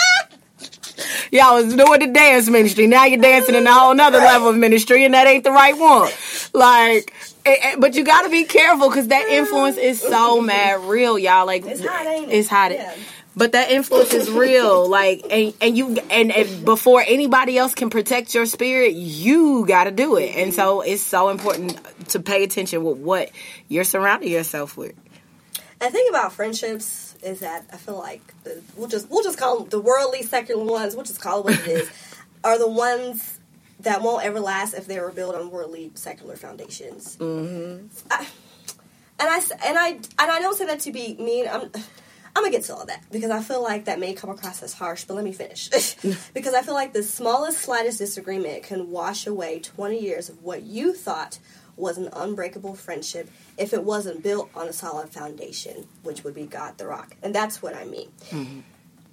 Y'all 1.32 1.62
was 1.64 1.76
doing 1.76 2.00
the 2.00 2.08
dance 2.08 2.50
ministry. 2.50 2.88
Now 2.88 3.06
you're 3.06 3.22
dancing 3.22 3.54
in 3.56 3.68
a 3.68 3.72
whole 3.74 3.94
nother 3.94 4.18
level 4.18 4.50
of 4.50 4.58
ministry, 4.58 5.06
and 5.06 5.14
that 5.14 5.28
ain't 5.28 5.44
the 5.44 5.52
right 5.52 5.78
one. 5.78 6.10
Like, 6.54 7.14
eh, 7.46 7.56
eh, 7.62 7.76
but 7.78 7.96
you 7.96 8.04
got 8.04 8.24
to 8.24 8.30
be 8.30 8.46
careful 8.46 8.90
because 8.90 9.08
that 9.10 9.28
influence 9.30 9.78
is 9.78 10.02
so 10.02 10.42
mad 10.42 10.82
real, 10.86 11.20
y'all. 11.20 11.46
Like, 11.46 11.66
It's 11.66 11.86
hot, 11.86 12.06
ain't 12.08 12.32
it? 12.32 12.36
It's 12.36 12.50
hot. 12.50 12.72
Yeah. 12.72 12.94
But 13.36 13.54
that 13.54 13.72
influence 13.72 14.14
is 14.14 14.30
real. 14.30 14.90
Like, 14.90 15.26
and 15.30 15.54
and 15.62 15.78
you 15.78 15.98
and, 16.10 16.32
and 16.32 16.66
before 16.66 17.04
anybody 17.06 17.58
else 17.58 17.74
can 17.76 17.90
protect 17.90 18.34
your 18.34 18.46
spirit, 18.46 18.94
you 18.94 19.66
got 19.66 19.86
to 19.86 19.92
do 19.92 20.18
it. 20.18 20.36
And 20.36 20.54
so 20.54 20.82
it's 20.82 21.02
so 21.02 21.30
important 21.30 21.80
to 22.10 22.20
pay 22.20 22.44
attention 22.44 22.84
with 22.84 22.98
what 22.98 23.32
you're 23.68 23.84
surrounding 23.84 24.32
yourself 24.32 24.76
with. 24.76 24.96
The 25.80 25.90
thing 25.90 26.08
about 26.10 26.34
friendships 26.34 27.16
is 27.24 27.40
that 27.40 27.66
I 27.72 27.78
feel 27.78 27.98
like 27.98 28.22
the, 28.44 28.62
we'll 28.76 28.90
just 28.90 29.10
we'll 29.10 29.24
just 29.24 29.38
call 29.38 29.60
them 29.60 29.70
the 29.70 29.80
worldly 29.80 30.24
secular 30.24 30.64
ones. 30.64 30.96
We'll 30.96 31.06
just 31.06 31.22
call 31.22 31.40
it 31.40 31.46
what 31.46 31.60
it 31.60 31.68
is. 31.68 31.90
are 32.44 32.58
the 32.58 32.70
ones 32.70 33.40
that 33.82 34.02
won't 34.02 34.26
ever 34.26 34.40
last 34.40 34.74
if 34.74 34.88
they 34.88 35.00
were 35.00 35.12
built 35.12 35.36
on 35.36 35.52
worldly 35.52 35.92
secular 35.96 36.36
foundations. 36.36 37.16
Mm-hmm. 37.18 37.88
I, 38.12 38.28
and 39.20 39.30
I 39.30 39.68
and 39.68 39.78
I 39.78 39.88
and 39.90 40.32
I 40.32 40.40
don't 40.40 40.58
say 40.58 40.66
that 40.66 40.82
to 40.82 40.92
be 40.92 41.16
mean. 41.16 41.48
I'm 41.48 41.72
I'm 42.36 42.44
gonna 42.44 42.52
get 42.52 42.64
to 42.66 42.76
all 42.76 42.86
that 42.86 43.04
because 43.12 43.32
I 43.32 43.42
feel 43.42 43.62
like 43.62 43.86
that 43.86 44.00
may 44.00 44.14
come 44.14 44.30
across 44.30 44.62
as 44.64 44.74
harsh. 44.74 45.06
But 45.06 45.16
let 45.16 45.24
me 45.24 45.32
finish 45.32 45.70
because 46.34 46.54
I 46.54 46.62
feel 46.62 46.74
like 46.74 46.94
the 46.94 47.04
smallest, 47.04 47.60
slightest 47.60 47.98
disagreement 47.98 48.64
can 48.64 48.92
wash 48.92 49.28
away 49.28 49.60
20 49.60 50.00
years 50.00 50.30
of 50.30 50.42
what 50.44 50.64
you 50.64 50.94
thought 50.94 51.40
was 51.76 51.98
an 51.98 52.10
unbreakable 52.14 52.76
friendship 52.76 53.30
if 53.58 53.74
it 53.74 53.84
wasn't 53.84 54.22
built 54.22 54.50
on 54.54 54.68
a 54.68 54.74
solid 54.74 55.10
foundation, 55.10 55.88
which 56.04 56.24
would 56.24 56.36
be 56.36 56.46
God 56.46 56.78
the 56.78 56.86
Rock. 56.86 57.16
And 57.24 57.34
that's 57.34 57.62
what 57.62 57.76
I 57.76 57.86
mean. 57.86 58.12
Mm-hmm. 58.30 58.60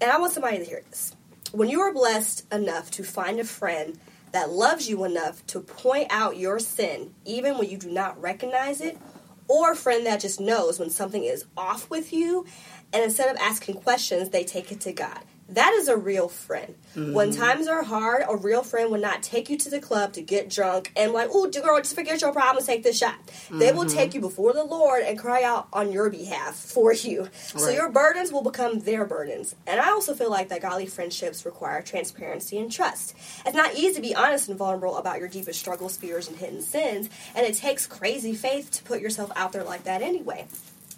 And 0.00 0.11
I 0.11 0.18
want 0.18 0.32
somebody 0.32 0.58
to 0.58 0.64
hear 0.64 0.82
this. 0.90 1.14
When 1.52 1.68
you 1.68 1.80
are 1.80 1.92
blessed 1.92 2.52
enough 2.52 2.90
to 2.92 3.04
find 3.04 3.38
a 3.38 3.44
friend 3.44 3.99
that 4.32 4.50
loves 4.50 4.88
you 4.88 5.04
enough 5.04 5.46
to 5.46 5.61
point 5.61 6.08
out 6.11 6.37
your 6.37 6.58
sin, 6.58 7.14
even 7.25 7.56
when 7.56 7.70
you 7.70 7.78
do 7.78 7.90
not 7.90 8.20
recognize 8.20 8.80
it, 8.80 8.99
or 9.48 9.72
a 9.72 9.76
friend 9.76 10.06
that 10.06 10.20
just 10.20 10.40
knows 10.40 10.78
when 10.78 10.90
something 10.90 11.24
is 11.24 11.44
off 11.56 11.88
with 11.90 12.12
you, 12.12 12.46
and 12.92 13.02
instead 13.02 13.30
of 13.30 13.36
asking 13.40 13.76
questions, 13.76 14.30
they 14.30 14.44
take 14.44 14.72
it 14.72 14.80
to 14.80 14.92
God. 14.92 15.20
That 15.50 15.72
is 15.74 15.86
a 15.86 15.96
real 15.96 16.28
friend. 16.28 16.74
When 16.94 17.30
mm-hmm. 17.30 17.40
times 17.40 17.68
are 17.68 17.84
hard, 17.84 18.24
a 18.28 18.36
real 18.36 18.62
friend 18.62 18.90
will 18.90 19.00
not 19.00 19.22
take 19.22 19.48
you 19.48 19.56
to 19.58 19.70
the 19.70 19.80
club 19.80 20.14
to 20.14 20.22
get 20.22 20.50
drunk 20.50 20.92
and 20.96 21.12
like, 21.12 21.28
"Oh, 21.32 21.48
girl, 21.48 21.78
just 21.78 21.94
forget 21.94 22.20
your 22.20 22.32
problems, 22.32 22.66
take 22.66 22.82
this 22.82 22.98
shot." 22.98 23.14
They 23.50 23.70
will 23.70 23.84
mm-hmm. 23.84 23.96
take 23.96 24.14
you 24.14 24.20
before 24.20 24.52
the 24.52 24.64
Lord 24.64 25.02
and 25.02 25.18
cry 25.18 25.44
out 25.44 25.68
on 25.72 25.92
your 25.92 26.10
behalf 26.10 26.56
for 26.56 26.92
you. 26.92 27.28
So 27.32 27.70
your 27.70 27.90
burdens 27.90 28.32
will 28.32 28.42
become 28.42 28.80
their 28.80 29.04
burdens. 29.04 29.54
And 29.66 29.78
I 29.78 29.90
also 29.90 30.14
feel 30.14 30.30
like 30.30 30.48
that 30.48 30.62
godly 30.62 30.86
friendships 30.86 31.44
require 31.44 31.80
transparency 31.82 32.58
and 32.58 32.72
trust. 32.72 33.14
It's 33.44 33.54
not 33.54 33.74
easy 33.74 33.94
to 33.94 34.00
be 34.00 34.14
honest 34.14 34.48
and 34.48 34.58
vulnerable 34.58 34.96
about 34.96 35.20
your 35.20 35.28
deepest 35.28 35.60
struggles, 35.60 35.96
fears, 35.96 36.28
and 36.28 36.36
hidden 36.36 36.62
sins, 36.62 37.08
and 37.34 37.46
it 37.46 37.54
takes 37.54 37.86
crazy 37.86 38.34
faith 38.34 38.70
to 38.72 38.82
put 38.82 39.00
yourself 39.00 39.30
out 39.36 39.52
there 39.52 39.64
like 39.64 39.84
that 39.84 40.02
anyway. 40.02 40.46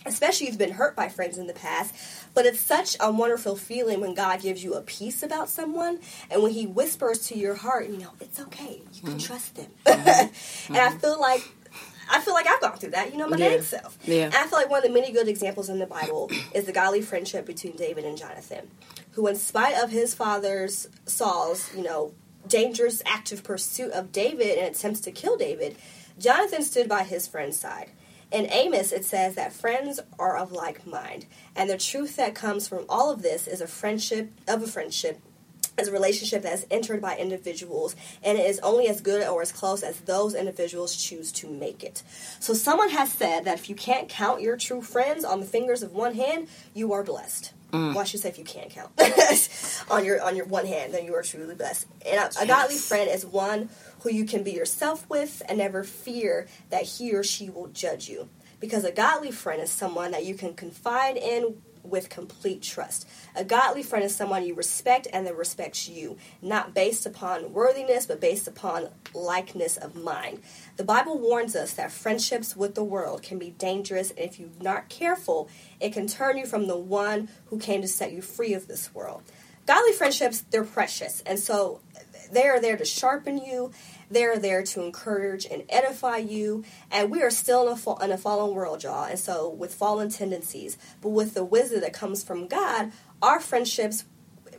Especially 0.08 0.46
if 0.46 0.52
you've 0.52 0.58
been 0.58 0.72
hurt 0.72 0.96
by 0.96 1.08
friends 1.08 1.38
in 1.38 1.46
the 1.46 1.52
past. 1.52 1.94
But 2.34 2.46
it's 2.46 2.60
such 2.60 2.96
a 3.00 3.10
wonderful 3.10 3.56
feeling 3.56 4.00
when 4.00 4.14
God 4.14 4.40
gives 4.40 4.62
you 4.62 4.74
a 4.74 4.80
peace 4.82 5.22
about 5.22 5.48
someone 5.48 5.98
and 6.30 6.42
when 6.42 6.52
He 6.52 6.66
whispers 6.66 7.26
to 7.28 7.38
your 7.38 7.54
heart, 7.54 7.88
you 7.88 7.98
know, 7.98 8.10
it's 8.20 8.40
okay. 8.40 8.82
You 8.92 9.00
can 9.00 9.10
mm-hmm. 9.10 9.18
trust 9.18 9.56
them. 9.56 9.70
Mm-hmm. 10.68 10.74
and 10.74 10.82
I 10.82 10.98
feel 10.98 11.20
like 11.20 11.42
I 12.10 12.20
feel 12.20 12.34
like 12.34 12.46
I've 12.46 12.60
gone 12.60 12.76
through 12.76 12.90
that, 12.90 13.12
you 13.12 13.18
know, 13.18 13.28
my 13.28 13.36
yeah. 13.36 13.48
dang 13.50 13.62
self. 13.62 13.98
Yeah. 14.04 14.24
And 14.26 14.34
I 14.34 14.46
feel 14.46 14.58
like 14.58 14.70
one 14.70 14.78
of 14.78 14.84
the 14.84 14.94
many 14.94 15.12
good 15.12 15.28
examples 15.28 15.68
in 15.68 15.78
the 15.78 15.86
Bible 15.86 16.30
is 16.54 16.64
the 16.64 16.72
godly 16.72 17.02
friendship 17.02 17.46
between 17.46 17.76
David 17.76 18.04
and 18.04 18.16
Jonathan, 18.16 18.70
who, 19.12 19.26
in 19.26 19.36
spite 19.36 19.82
of 19.82 19.90
his 19.90 20.14
father's 20.14 20.88
Saul's, 21.06 21.74
you 21.74 21.82
know, 21.82 22.12
dangerous 22.46 23.02
active 23.04 23.44
pursuit 23.44 23.92
of 23.92 24.12
David 24.12 24.58
and 24.58 24.74
attempts 24.74 25.00
to 25.00 25.10
kill 25.10 25.36
David, 25.36 25.76
Jonathan 26.18 26.62
stood 26.62 26.88
by 26.88 27.04
his 27.04 27.26
friend's 27.26 27.58
side. 27.58 27.90
In 28.30 28.46
Amos, 28.50 28.92
it 28.92 29.04
says 29.04 29.36
that 29.36 29.52
friends 29.52 30.00
are 30.18 30.36
of 30.36 30.52
like 30.52 30.86
mind, 30.86 31.26
and 31.56 31.70
the 31.70 31.78
truth 31.78 32.16
that 32.16 32.34
comes 32.34 32.68
from 32.68 32.84
all 32.88 33.10
of 33.10 33.22
this 33.22 33.46
is 33.46 33.60
a 33.60 33.66
friendship 33.66 34.30
of 34.46 34.62
a 34.62 34.66
friendship 34.66 35.20
is 35.78 35.88
a 35.88 35.92
relationship 35.92 36.42
that 36.42 36.52
is 36.52 36.66
entered 36.70 37.00
by 37.00 37.16
individuals 37.16 37.94
and 38.22 38.38
it 38.38 38.46
is 38.46 38.58
only 38.60 38.88
as 38.88 39.00
good 39.00 39.26
or 39.26 39.42
as 39.42 39.52
close 39.52 39.82
as 39.82 40.00
those 40.00 40.34
individuals 40.34 40.96
choose 40.96 41.30
to 41.32 41.48
make 41.48 41.84
it. 41.84 42.02
So 42.40 42.52
someone 42.52 42.90
has 42.90 43.12
said 43.12 43.44
that 43.44 43.58
if 43.58 43.68
you 43.68 43.74
can't 43.74 44.08
count 44.08 44.42
your 44.42 44.56
true 44.56 44.82
friends 44.82 45.24
on 45.24 45.40
the 45.40 45.46
fingers 45.46 45.82
of 45.82 45.92
one 45.92 46.14
hand, 46.14 46.48
you 46.74 46.92
are 46.92 47.04
blessed. 47.04 47.52
Mm. 47.72 47.90
Well, 47.90 47.98
I 47.98 48.04
should 48.04 48.20
say 48.20 48.30
if 48.30 48.38
you 48.38 48.44
can't 48.44 48.70
count 48.70 48.90
on 49.90 50.04
your 50.04 50.22
on 50.22 50.36
your 50.36 50.46
one 50.46 50.64
hand, 50.64 50.94
then 50.94 51.04
you 51.04 51.14
are 51.14 51.22
truly 51.22 51.54
blessed. 51.54 51.86
And 52.06 52.14
a, 52.14 52.22
yes. 52.22 52.42
a 52.42 52.46
godly 52.46 52.76
friend 52.76 53.10
is 53.10 53.26
one 53.26 53.68
who 54.00 54.10
you 54.10 54.24
can 54.24 54.42
be 54.42 54.52
yourself 54.52 55.08
with 55.08 55.42
and 55.48 55.58
never 55.58 55.84
fear 55.84 56.46
that 56.70 56.82
he 56.82 57.14
or 57.14 57.22
she 57.22 57.50
will 57.50 57.68
judge 57.68 58.08
you. 58.08 58.28
Because 58.60 58.84
a 58.84 58.92
godly 58.92 59.30
friend 59.30 59.62
is 59.62 59.70
someone 59.70 60.10
that 60.10 60.24
you 60.24 60.34
can 60.34 60.54
confide 60.54 61.16
in 61.16 61.62
with 61.82 62.08
complete 62.08 62.62
trust. 62.62 63.08
A 63.34 63.44
godly 63.44 63.82
friend 63.82 64.04
is 64.04 64.14
someone 64.14 64.44
you 64.44 64.54
respect 64.54 65.06
and 65.12 65.26
that 65.26 65.36
respects 65.36 65.88
you, 65.88 66.16
not 66.42 66.74
based 66.74 67.06
upon 67.06 67.52
worthiness, 67.52 68.06
but 68.06 68.20
based 68.20 68.48
upon 68.48 68.88
likeness 69.14 69.76
of 69.76 69.94
mind. 69.94 70.40
The 70.76 70.84
Bible 70.84 71.18
warns 71.18 71.56
us 71.56 71.74
that 71.74 71.92
friendships 71.92 72.56
with 72.56 72.74
the 72.74 72.84
world 72.84 73.22
can 73.22 73.38
be 73.38 73.50
dangerous, 73.50 74.10
and 74.10 74.20
if 74.20 74.38
you're 74.38 74.50
not 74.60 74.88
careful, 74.88 75.48
it 75.80 75.92
can 75.92 76.06
turn 76.06 76.36
you 76.36 76.46
from 76.46 76.66
the 76.66 76.76
one 76.76 77.28
who 77.46 77.58
came 77.58 77.80
to 77.82 77.88
set 77.88 78.12
you 78.12 78.22
free 78.22 78.54
of 78.54 78.66
this 78.66 78.94
world. 78.94 79.22
Godly 79.66 79.92
friendships, 79.92 80.40
they're 80.50 80.64
precious, 80.64 81.22
and 81.26 81.38
so 81.38 81.80
they 82.32 82.46
are 82.46 82.60
there 82.60 82.76
to 82.76 82.84
sharpen 82.84 83.38
you 83.38 83.72
they 84.10 84.24
are 84.24 84.38
there 84.38 84.62
to 84.62 84.82
encourage 84.82 85.46
and 85.46 85.64
edify 85.68 86.18
you. 86.18 86.64
And 86.90 87.10
we 87.10 87.22
are 87.22 87.30
still 87.30 87.66
in 87.66 87.72
a, 87.72 87.76
fa- 87.76 87.96
in 88.02 88.10
a 88.10 88.18
fallen 88.18 88.54
world, 88.54 88.82
y'all. 88.82 89.04
And 89.04 89.18
so, 89.18 89.48
with 89.48 89.74
fallen 89.74 90.10
tendencies, 90.10 90.78
but 91.00 91.10
with 91.10 91.34
the 91.34 91.44
wisdom 91.44 91.80
that 91.80 91.92
comes 91.92 92.24
from 92.24 92.46
God, 92.46 92.92
our 93.22 93.40
friendships 93.40 94.04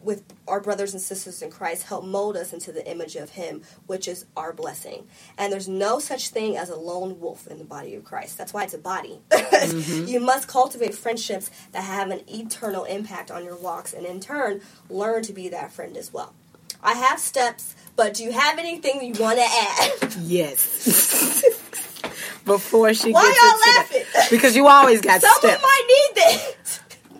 with 0.01 0.23
our 0.47 0.61
brothers 0.61 0.93
and 0.93 1.01
sisters 1.01 1.41
in 1.41 1.51
Christ 1.51 1.83
help 1.83 2.05
mold 2.05 2.37
us 2.37 2.53
into 2.53 2.71
the 2.71 2.89
image 2.89 3.17
of 3.17 3.31
Him, 3.31 3.63
which 3.85 4.07
is 4.07 4.25
our 4.37 4.53
blessing. 4.53 5.05
And 5.37 5.51
there's 5.51 5.67
no 5.67 5.99
such 5.99 6.29
thing 6.29 6.55
as 6.55 6.69
a 6.69 6.75
lone 6.77 7.19
wolf 7.19 7.47
in 7.47 7.57
the 7.57 7.65
body 7.65 7.95
of 7.95 8.05
Christ. 8.05 8.37
That's 8.37 8.53
why 8.53 8.63
it's 8.63 8.73
a 8.73 8.77
body. 8.77 9.19
mm-hmm. 9.29 10.07
You 10.07 10.21
must 10.21 10.47
cultivate 10.47 10.95
friendships 10.95 11.51
that 11.73 11.83
have 11.83 12.11
an 12.11 12.21
eternal 12.29 12.85
impact 12.85 13.29
on 13.29 13.43
your 13.43 13.57
walks, 13.57 13.91
and 13.91 14.05
in 14.05 14.21
turn, 14.21 14.61
learn 14.89 15.23
to 15.23 15.33
be 15.33 15.49
that 15.49 15.73
friend 15.73 15.97
as 15.97 16.13
well. 16.13 16.33
I 16.81 16.93
have 16.93 17.19
steps 17.19 17.75
but 17.99 18.13
do 18.13 18.23
you 18.23 18.31
have 18.31 18.57
anything 18.57 19.03
you 19.03 19.21
want 19.21 19.39
to 19.39 19.43
add? 19.43 20.15
Yes. 20.21 21.43
Before 22.45 22.93
she 22.93 23.11
Why 23.11 23.25
gets 23.25 23.41
y'all 23.41 23.75
laughing? 23.75 24.27
Because 24.29 24.55
you 24.55 24.67
always 24.67 25.01
got 25.01 25.19
Someone 25.19 25.39
steps. 25.39 25.61
Someone 25.61 25.69
might 25.69 25.85
need 25.85 26.15
this. 26.15 26.79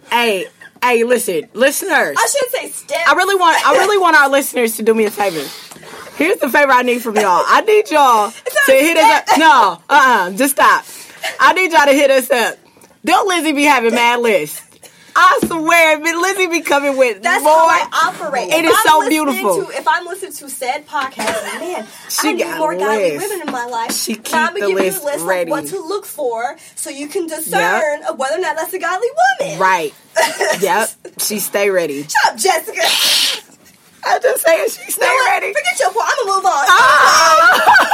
Hey, 0.10 0.48
hey, 0.82 1.04
listen, 1.04 1.50
listeners. 1.54 2.16
I 2.18 2.28
should 2.28 2.50
say 2.52 2.70
steps. 2.70 3.10
I 3.10 3.14
really 3.14 3.36
want 3.36 3.68
I 3.68 3.74
really 3.74 3.98
want 3.98 4.16
our 4.16 4.30
listeners 4.30 4.78
to 4.78 4.84
do 4.84 4.94
me 4.94 5.04
a 5.04 5.12
favor. 5.12 5.46
Here's 6.16 6.38
the 6.38 6.48
favor 6.48 6.72
I 6.72 6.84
need 6.84 7.02
from 7.02 7.18
y'all. 7.18 7.44
I 7.46 7.60
need 7.60 7.92
y'all 7.92 8.32
to 8.68 8.72
hit 8.72 8.96
us 8.96 9.30
up. 9.32 9.38
No, 9.38 9.84
uh-uh, 9.90 10.32
just 10.32 10.56
stop. 10.56 10.86
I 11.42 11.52
need 11.52 11.74
y'all 11.74 11.88
to 11.88 11.94
hit 11.94 12.10
us 12.10 12.32
up. 12.32 12.58
Don't 13.04 13.28
Lizzie 13.28 13.52
be 13.52 13.66
having 13.66 13.94
mad 13.94 14.22
lists. 14.22 14.64
I 15.20 15.40
swear, 15.46 16.00
Lizzie 16.00 16.48
be 16.48 16.62
coming 16.62 16.96
with 16.96 17.22
That's 17.22 17.44
more. 17.44 17.52
how 17.52 17.68
I 17.68 18.08
operate. 18.08 18.48
It 18.48 18.64
if 18.64 18.72
is 18.72 18.76
I'm 18.78 19.04
so 19.04 19.10
beautiful. 19.10 19.66
To, 19.66 19.78
if 19.78 19.86
I'm 19.86 20.06
listening 20.06 20.32
to 20.32 20.50
said 20.50 20.88
podcast, 20.88 21.60
man, 21.60 21.86
she 22.08 22.30
I 22.30 22.32
need 22.32 22.58
more 22.58 22.74
godly 22.74 23.18
women 23.18 23.42
in 23.46 23.52
my 23.52 23.66
life. 23.66 23.92
She 23.92 24.16
keep 24.16 24.34
I'm 24.34 24.54
gonna 24.54 24.68
give 24.68 24.76
list 24.76 25.02
you 25.02 25.10
a 25.10 25.12
list 25.12 25.26
ready. 25.26 25.52
of 25.52 25.58
what 25.58 25.68
to 25.68 25.80
look 25.80 26.06
for, 26.06 26.58
so 26.76 26.90
you 26.90 27.08
can 27.10 27.28
discern 27.28 28.02
yep. 28.02 28.18
whether 28.18 28.38
or 28.38 28.40
not 28.40 28.56
that's 28.56 28.74
a 28.74 28.80
godly 28.80 29.10
woman. 29.42 29.60
Right. 29.60 29.94
yep. 30.62 30.90
She 31.18 31.40
stay 31.40 31.70
ready. 31.70 32.04
Shut 32.04 32.14
up, 32.34 32.38
Jessica. 32.38 32.82
I'm 34.06 34.22
just 34.22 34.46
saying 34.46 34.70
she 34.70 34.92
stay 34.92 35.06
no, 35.06 35.26
ready. 35.26 35.54
Forget 35.54 35.80
your 35.80 35.92
point. 35.92 36.08
I'm 36.10 36.26
gonna 36.26 36.38
move 36.38 36.46
on. 36.46 36.66
Ah. 36.70 37.88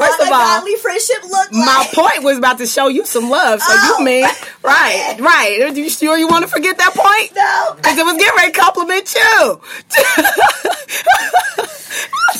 so 0.00 0.06
you 0.06 0.18
might 0.18 0.18
ask, 0.18 0.18
what 0.18 0.18
First 0.18 0.20
of 0.20 0.32
all, 0.32 0.40
godly 0.40 0.74
friendship 0.76 1.22
look 1.22 1.52
like? 1.52 1.66
My 1.66 1.88
point 1.92 2.24
was 2.24 2.38
about 2.38 2.58
to 2.58 2.66
show 2.66 2.88
you 2.88 3.06
some 3.06 3.30
love. 3.30 3.60
So 3.60 3.72
oh. 3.72 3.98
you 3.98 4.04
mean 4.04 4.24
right, 4.62 5.16
right? 5.18 5.62
Are 5.62 5.68
you 5.68 5.90
sure 5.90 6.16
you 6.16 6.28
want 6.28 6.42
to 6.42 6.48
forget 6.48 6.78
that 6.78 6.94
point? 6.94 7.34
No, 7.34 7.74
because 7.76 7.98
it 7.98 8.04
was 8.04 8.16
getting 8.16 8.36
ready 8.36 8.52
to 8.52 8.60
compliment 8.60 9.14
you. 9.14 9.60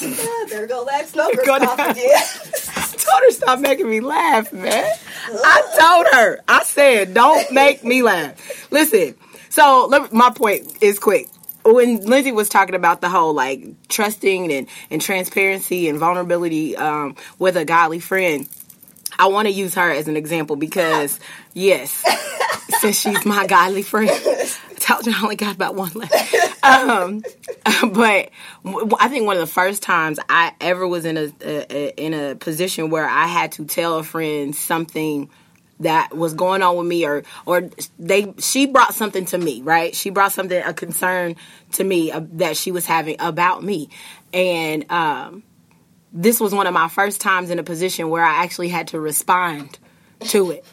yeah, 0.02 0.44
there 0.48 0.66
go 0.66 0.84
that 0.86 1.08
smoker 1.08 1.42
told 3.10 3.22
her 3.22 3.30
stop 3.30 3.60
making 3.60 3.88
me 3.88 4.00
laugh, 4.00 4.52
man. 4.52 4.92
I 5.28 5.62
told 5.78 6.06
her. 6.12 6.40
I 6.48 6.64
said, 6.64 7.14
don't 7.14 7.50
make 7.52 7.84
me 7.84 8.02
laugh. 8.02 8.70
Listen. 8.70 9.14
So 9.48 9.88
my 10.12 10.30
point 10.30 10.78
is 10.80 10.98
quick. 10.98 11.28
When 11.72 12.00
Lindsay 12.00 12.32
was 12.32 12.48
talking 12.48 12.74
about 12.74 13.00
the 13.00 13.08
whole 13.08 13.34
like 13.34 13.88
trusting 13.88 14.52
and, 14.52 14.68
and 14.90 15.00
transparency 15.00 15.88
and 15.88 15.98
vulnerability 15.98 16.76
um, 16.76 17.16
with 17.38 17.56
a 17.56 17.64
godly 17.64 18.00
friend, 18.00 18.48
I 19.18 19.26
want 19.26 19.48
to 19.48 19.52
use 19.52 19.74
her 19.74 19.90
as 19.90 20.08
an 20.08 20.16
example 20.16 20.56
because, 20.56 21.20
yes, 21.52 22.04
since 22.80 23.00
she's 23.00 23.26
my 23.26 23.46
godly 23.46 23.82
friend, 23.82 24.10
I 24.10 24.48
told 24.80 25.06
you 25.06 25.12
I 25.14 25.22
only 25.22 25.36
got 25.36 25.54
about 25.54 25.74
one 25.74 25.92
left. 25.92 26.64
Um, 26.64 27.22
but 27.92 28.30
I 28.98 29.08
think 29.08 29.26
one 29.26 29.36
of 29.36 29.40
the 29.40 29.52
first 29.52 29.82
times 29.82 30.18
I 30.28 30.54
ever 30.60 30.86
was 30.86 31.04
in 31.04 31.16
a, 31.16 31.32
a, 31.42 32.02
in 32.02 32.14
a 32.14 32.34
position 32.34 32.90
where 32.90 33.06
I 33.06 33.26
had 33.26 33.52
to 33.52 33.64
tell 33.64 33.98
a 33.98 34.02
friend 34.02 34.54
something 34.54 35.28
that 35.80 36.16
was 36.16 36.34
going 36.34 36.62
on 36.62 36.76
with 36.76 36.86
me 36.86 37.04
or 37.04 37.22
or 37.46 37.68
they 37.98 38.32
she 38.38 38.66
brought 38.66 38.94
something 38.94 39.24
to 39.24 39.38
me 39.38 39.62
right 39.62 39.94
she 39.94 40.10
brought 40.10 40.32
something 40.32 40.62
a 40.62 40.72
concern 40.72 41.34
to 41.72 41.82
me 41.84 42.12
uh, 42.12 42.20
that 42.32 42.56
she 42.56 42.70
was 42.70 42.86
having 42.86 43.16
about 43.18 43.62
me 43.62 43.88
and 44.32 44.90
um, 44.90 45.42
this 46.12 46.40
was 46.40 46.54
one 46.54 46.66
of 46.66 46.74
my 46.74 46.88
first 46.88 47.20
times 47.20 47.50
in 47.50 47.58
a 47.58 47.62
position 47.62 48.08
where 48.08 48.24
i 48.24 48.42
actually 48.44 48.68
had 48.68 48.88
to 48.88 49.00
respond 49.00 49.78
to 50.20 50.50
it 50.50 50.64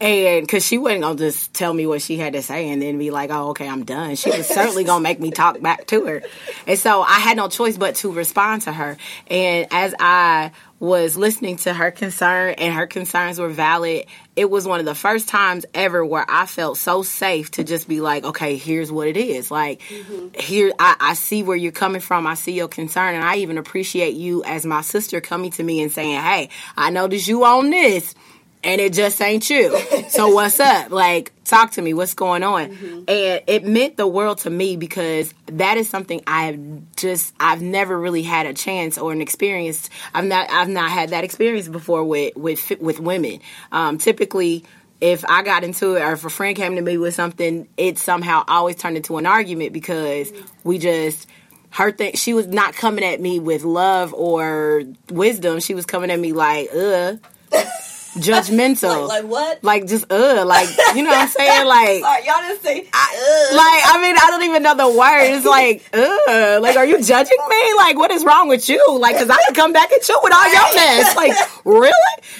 and 0.00 0.42
because 0.42 0.66
she 0.66 0.76
wasn't 0.76 1.02
gonna 1.02 1.18
just 1.18 1.54
tell 1.54 1.72
me 1.72 1.86
what 1.86 2.02
she 2.02 2.18
had 2.18 2.32
to 2.32 2.42
say 2.42 2.68
and 2.68 2.82
then 2.82 2.98
be 2.98 3.10
like, 3.10 3.30
oh, 3.30 3.50
okay, 3.50 3.68
I'm 3.68 3.84
done. 3.84 4.16
She 4.16 4.28
was 4.28 4.46
certainly 4.46 4.84
gonna 4.84 5.02
make 5.02 5.20
me 5.20 5.30
talk 5.30 5.60
back 5.62 5.86
to 5.86 6.04
her. 6.06 6.22
And 6.66 6.78
so 6.78 7.00
I 7.00 7.20
had 7.20 7.36
no 7.36 7.48
choice 7.48 7.78
but 7.78 7.94
to 7.96 8.12
respond 8.12 8.62
to 8.62 8.72
her. 8.72 8.96
And 9.28 9.66
as 9.70 9.94
I 9.98 10.50
was 10.84 11.16
listening 11.16 11.56
to 11.56 11.72
her 11.72 11.90
concern 11.90 12.54
and 12.58 12.74
her 12.74 12.86
concerns 12.86 13.38
were 13.38 13.48
valid, 13.48 14.04
it 14.36 14.50
was 14.50 14.66
one 14.66 14.80
of 14.80 14.86
the 14.86 14.94
first 14.94 15.28
times 15.28 15.64
ever 15.72 16.04
where 16.04 16.26
I 16.28 16.44
felt 16.44 16.76
so 16.76 17.02
safe 17.02 17.50
to 17.52 17.64
just 17.64 17.88
be 17.88 18.02
like, 18.02 18.24
okay, 18.24 18.56
here's 18.56 18.92
what 18.92 19.08
it 19.08 19.16
is. 19.16 19.50
Like, 19.50 19.80
mm-hmm. 19.80 20.38
here, 20.38 20.72
I, 20.78 20.96
I 21.00 21.14
see 21.14 21.42
where 21.42 21.56
you're 21.56 21.72
coming 21.72 22.02
from. 22.02 22.26
I 22.26 22.34
see 22.34 22.52
your 22.52 22.68
concern. 22.68 23.14
And 23.14 23.24
I 23.24 23.36
even 23.36 23.56
appreciate 23.56 24.14
you 24.14 24.44
as 24.44 24.66
my 24.66 24.82
sister 24.82 25.22
coming 25.22 25.52
to 25.52 25.62
me 25.62 25.82
and 25.82 25.90
saying, 25.90 26.20
hey, 26.20 26.50
I 26.76 26.90
noticed 26.90 27.28
you 27.28 27.44
on 27.44 27.70
this 27.70 28.14
and 28.64 28.80
it 28.80 28.92
just 28.92 29.20
ain't 29.20 29.48
you. 29.48 29.78
so 30.08 30.28
what's 30.28 30.58
up? 30.58 30.90
Like, 30.90 31.32
talk 31.44 31.72
to 31.72 31.82
me. 31.82 31.94
What's 31.94 32.14
going 32.14 32.42
on? 32.42 32.70
Mm-hmm. 32.70 33.04
And 33.08 33.42
it 33.46 33.64
meant 33.64 33.96
the 33.96 34.06
world 34.06 34.38
to 34.38 34.50
me 34.50 34.76
because 34.76 35.32
that 35.46 35.76
is 35.76 35.88
something 35.88 36.22
I've 36.26 36.58
just 36.96 37.34
I've 37.38 37.62
never 37.62 37.98
really 37.98 38.22
had 38.22 38.46
a 38.46 38.54
chance 38.54 38.98
or 38.98 39.12
an 39.12 39.20
experience. 39.20 39.90
I've 40.12 40.24
not 40.24 40.50
I've 40.50 40.68
not 40.68 40.90
had 40.90 41.10
that 41.10 41.24
experience 41.24 41.68
before 41.68 42.04
with 42.04 42.36
with 42.36 42.72
with 42.80 43.00
women. 43.00 43.40
Um, 43.72 43.98
typically. 43.98 44.64
If 45.00 45.22
I 45.28 45.42
got 45.42 45.64
into 45.64 45.96
it, 45.96 46.00
or 46.00 46.12
if 46.12 46.24
a 46.24 46.30
friend 46.30 46.56
came 46.56 46.76
to 46.76 46.80
me 46.80 46.96
with 46.96 47.14
something, 47.14 47.68
it 47.76 47.98
somehow 47.98 48.42
always 48.48 48.76
turned 48.76 48.96
into 48.96 49.18
an 49.18 49.26
argument 49.26 49.74
because 49.74 50.30
mm-hmm. 50.30 50.46
we 50.62 50.78
just 50.78 51.28
her 51.74 51.90
thing 51.90 52.14
she 52.14 52.32
was 52.32 52.46
not 52.46 52.74
coming 52.74 53.04
at 53.04 53.20
me 53.20 53.40
with 53.40 53.64
love 53.64 54.14
or 54.14 54.84
wisdom 55.10 55.58
she 55.60 55.74
was 55.74 55.84
coming 55.84 56.10
at 56.10 56.18
me 56.18 56.32
like 56.32 56.68
uh 56.72 57.16
judgmental. 58.14 59.08
like, 59.08 59.22
like 59.22 59.30
what? 59.30 59.64
Like 59.64 59.86
just 59.86 60.10
uh, 60.10 60.44
like 60.46 60.68
you 60.94 61.02
know 61.02 61.10
what 61.10 61.18
I'm 61.18 61.28
saying? 61.28 61.66
Like 61.74 62.00
Sorry, 62.00 62.26
y'all 62.26 62.40
didn't 62.42 62.62
say. 62.62 62.88
I, 62.92 63.50
"Ugh." 63.50 63.56
like 63.56 63.96
I 63.96 64.02
mean 64.02 64.16
I 64.16 64.26
don't 64.30 64.42
even 64.42 64.62
know 64.62 64.76
the 64.76 64.98
word. 64.98 65.24
It's 65.24 65.46
like 65.46 65.82
uh, 65.92 66.60
like 66.60 66.76
are 66.76 66.84
you 66.84 67.02
judging 67.02 67.38
me? 67.48 67.74
Like 67.76 67.96
what 67.96 68.10
is 68.10 68.24
wrong 68.24 68.48
with 68.48 68.68
you? 68.68 68.98
Like 68.98 69.16
because 69.16 69.30
I 69.30 69.36
could 69.46 69.56
come 69.56 69.72
back 69.72 69.92
at 69.92 70.06
you 70.08 70.20
with 70.22 70.32
all 70.32 70.52
your 70.52 70.74
mess. 70.74 71.16
Like 71.16 71.32
really? 71.64 71.92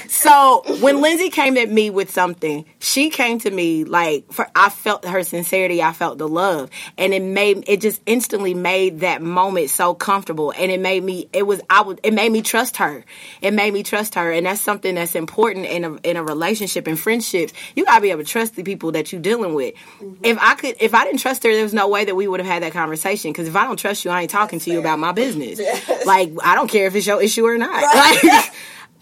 So 0.09 0.62
when 0.81 1.00
Lindsay 1.00 1.31
came 1.31 1.57
at 1.57 1.71
me 1.71 1.90
with 1.90 2.11
something, 2.11 2.64
she 2.78 3.11
came 3.11 3.38
to 3.40 3.50
me 3.50 3.85
like 3.85 4.31
for 4.33 4.49
I 4.54 4.69
felt 4.69 5.07
her 5.07 5.23
sincerity. 5.23 5.83
I 5.83 5.93
felt 5.93 6.19
the 6.19 6.28
love, 6.28 6.71
and 6.99 7.14
it 7.14 7.23
made 7.23 7.64
it 7.66 7.81
just 7.81 8.00
instantly 8.07 8.54
made 8.54 9.00
that 9.00 9.23
moment 9.23 9.71
so 9.71 9.95
comfortable, 9.95 10.52
and 10.57 10.71
it 10.71 10.81
made 10.81 11.02
me 11.02 11.28
it 11.33 11.47
was 11.47 11.61
I 11.71 11.83
would 11.83 12.00
it 12.02 12.14
made 12.14 12.31
me 12.31 12.43
trust 12.43 12.76
her. 12.76 13.04
It 13.40 13.52
made 13.52 13.73
me 13.73 13.83
trust 13.83 14.14
her, 14.14 14.31
and 14.31 14.47
that's 14.47 14.61
something 14.61 14.95
that's 14.95 15.14
important 15.14 15.63
in 15.64 15.85
a 15.85 15.94
in 16.02 16.16
a 16.16 16.23
relationship 16.23 16.87
and 16.87 16.99
friendships. 16.99 17.52
You 17.75 17.85
gotta 17.85 18.00
be 18.00 18.11
able 18.11 18.23
to 18.23 18.28
trust 18.28 18.56
the 18.56 18.62
people 18.62 18.92
that 18.92 19.12
you're 19.12 19.21
dealing 19.21 19.54
with. 19.54 19.75
Mm-hmm. 20.00 20.25
If 20.25 20.38
I 20.40 20.54
could, 20.54 20.76
if 20.80 20.94
I 20.94 21.04
didn't 21.04 21.21
trust 21.21 21.42
her, 21.44 21.52
there 21.52 21.62
was 21.62 21.75
no 21.75 21.88
way 21.88 22.04
that 22.04 22.14
we 22.14 22.28
would 22.28 22.40
have 22.40 22.49
had 22.49 22.62
that 22.62 22.73
conversation. 22.73 23.33
Because 23.33 23.49
if 23.49 23.56
I 23.56 23.64
don't 23.64 23.78
trust 23.78 24.04
you, 24.04 24.11
I 24.11 24.23
ain't 24.23 24.30
talking 24.30 24.61
to 24.61 24.71
you 24.71 24.78
about 24.78 24.99
my 24.99 25.12
business. 25.12 25.61
Like 26.06 26.33
I 26.42 26.54
don't 26.54 26.68
care 26.68 26.87
if 26.87 26.94
it's 26.94 27.06
your 27.06 27.23
issue 27.23 27.47
or 27.47 27.59
not. 27.59 27.75
Like 28.04 28.52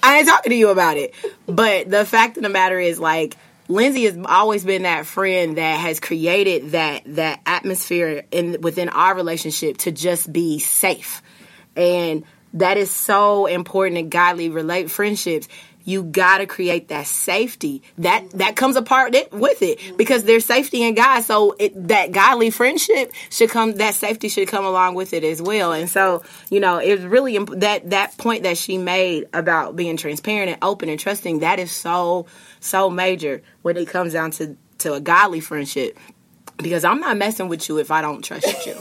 I 0.03 0.19
ain't 0.19 0.29
talking 0.29 0.51
to 0.51 0.57
you 0.57 0.71
about 0.71 0.97
it. 0.97 1.15
But 1.47 1.89
the 1.89 2.05
fact 2.05 2.37
of 2.37 2.43
the 2.43 2.49
matter 2.49 2.79
is, 2.79 2.99
like, 2.99 3.37
Lindsay 3.69 4.05
has 4.05 4.19
always 4.27 4.65
been 4.65 4.83
that 4.83 5.07
friend 5.07 5.57
that 5.57 5.79
has 5.79 6.01
created 6.01 6.73
that 6.73 7.03
that 7.07 7.41
atmosphere 7.47 8.25
in 8.31 8.61
within 8.61 8.89
our 8.89 9.15
relationship 9.15 9.79
to 9.79 9.93
just 9.93 10.31
be 10.31 10.59
safe, 10.59 11.23
and 11.77 12.25
that 12.55 12.77
is 12.77 12.91
so 12.91 13.47
important 13.47 13.99
in 13.99 14.09
godly 14.09 14.51
relate 14.51 14.91
friendships. 14.91 15.49
You 15.85 16.03
gotta 16.03 16.47
create 16.47 16.89
that 16.89 17.07
safety 17.07 17.83
that 17.99 18.31
that 18.31 18.57
comes 18.57 18.77
apart 18.77 19.15
it, 19.15 19.33
with 19.33 19.63
it 19.63 19.79
mm-hmm. 19.79 19.97
because 19.97 20.25
there's 20.25 20.45
safety 20.45 20.83
in 20.83 20.95
God. 20.95 21.23
So 21.23 21.55
it, 21.59 21.89
that 21.89 22.13
godly 22.13 22.51
friendship 22.51 23.13
should 23.31 23.51
come. 23.51 23.73
That 23.75 23.95
safety 23.95 24.29
should 24.29 24.49
come 24.49 24.65
along 24.65 24.95
with 24.95 25.13
it 25.13 25.25
as 25.25 25.41
well. 25.41 25.73
And 25.73 25.89
so 25.89 26.23
you 26.51 26.61
know, 26.61 26.79
it's 26.79 27.03
really 27.03 27.37
imp- 27.37 27.61
that 27.61 27.91
that 27.91 28.17
point 28.19 28.45
that 28.45 28.59
she 28.59 28.79
made 28.79 29.27
about 29.33 29.77
being 29.77 29.97
transparent 29.97 30.51
and 30.51 30.59
open 30.63 30.89
and 30.89 30.99
trusting. 30.99 31.41
That 31.41 31.59
is 31.59 31.71
so 31.73 32.27
so 32.61 32.91
major 32.91 33.43
when 33.63 33.77
it 33.77 33.89
comes 33.89 34.13
down 34.13 34.31
to 34.33 34.57
to 34.79 34.95
a 34.95 35.01
godly 35.01 35.41
friendship. 35.41 35.99
Because 36.59 36.85
I'm 36.85 37.01
not 37.01 37.17
messing 37.17 37.49
with 37.49 37.69
you 37.69 37.79
if 37.79 37.91
I 37.91 38.03
don't 38.03 38.23
trust 38.23 38.67
you. 38.67 38.77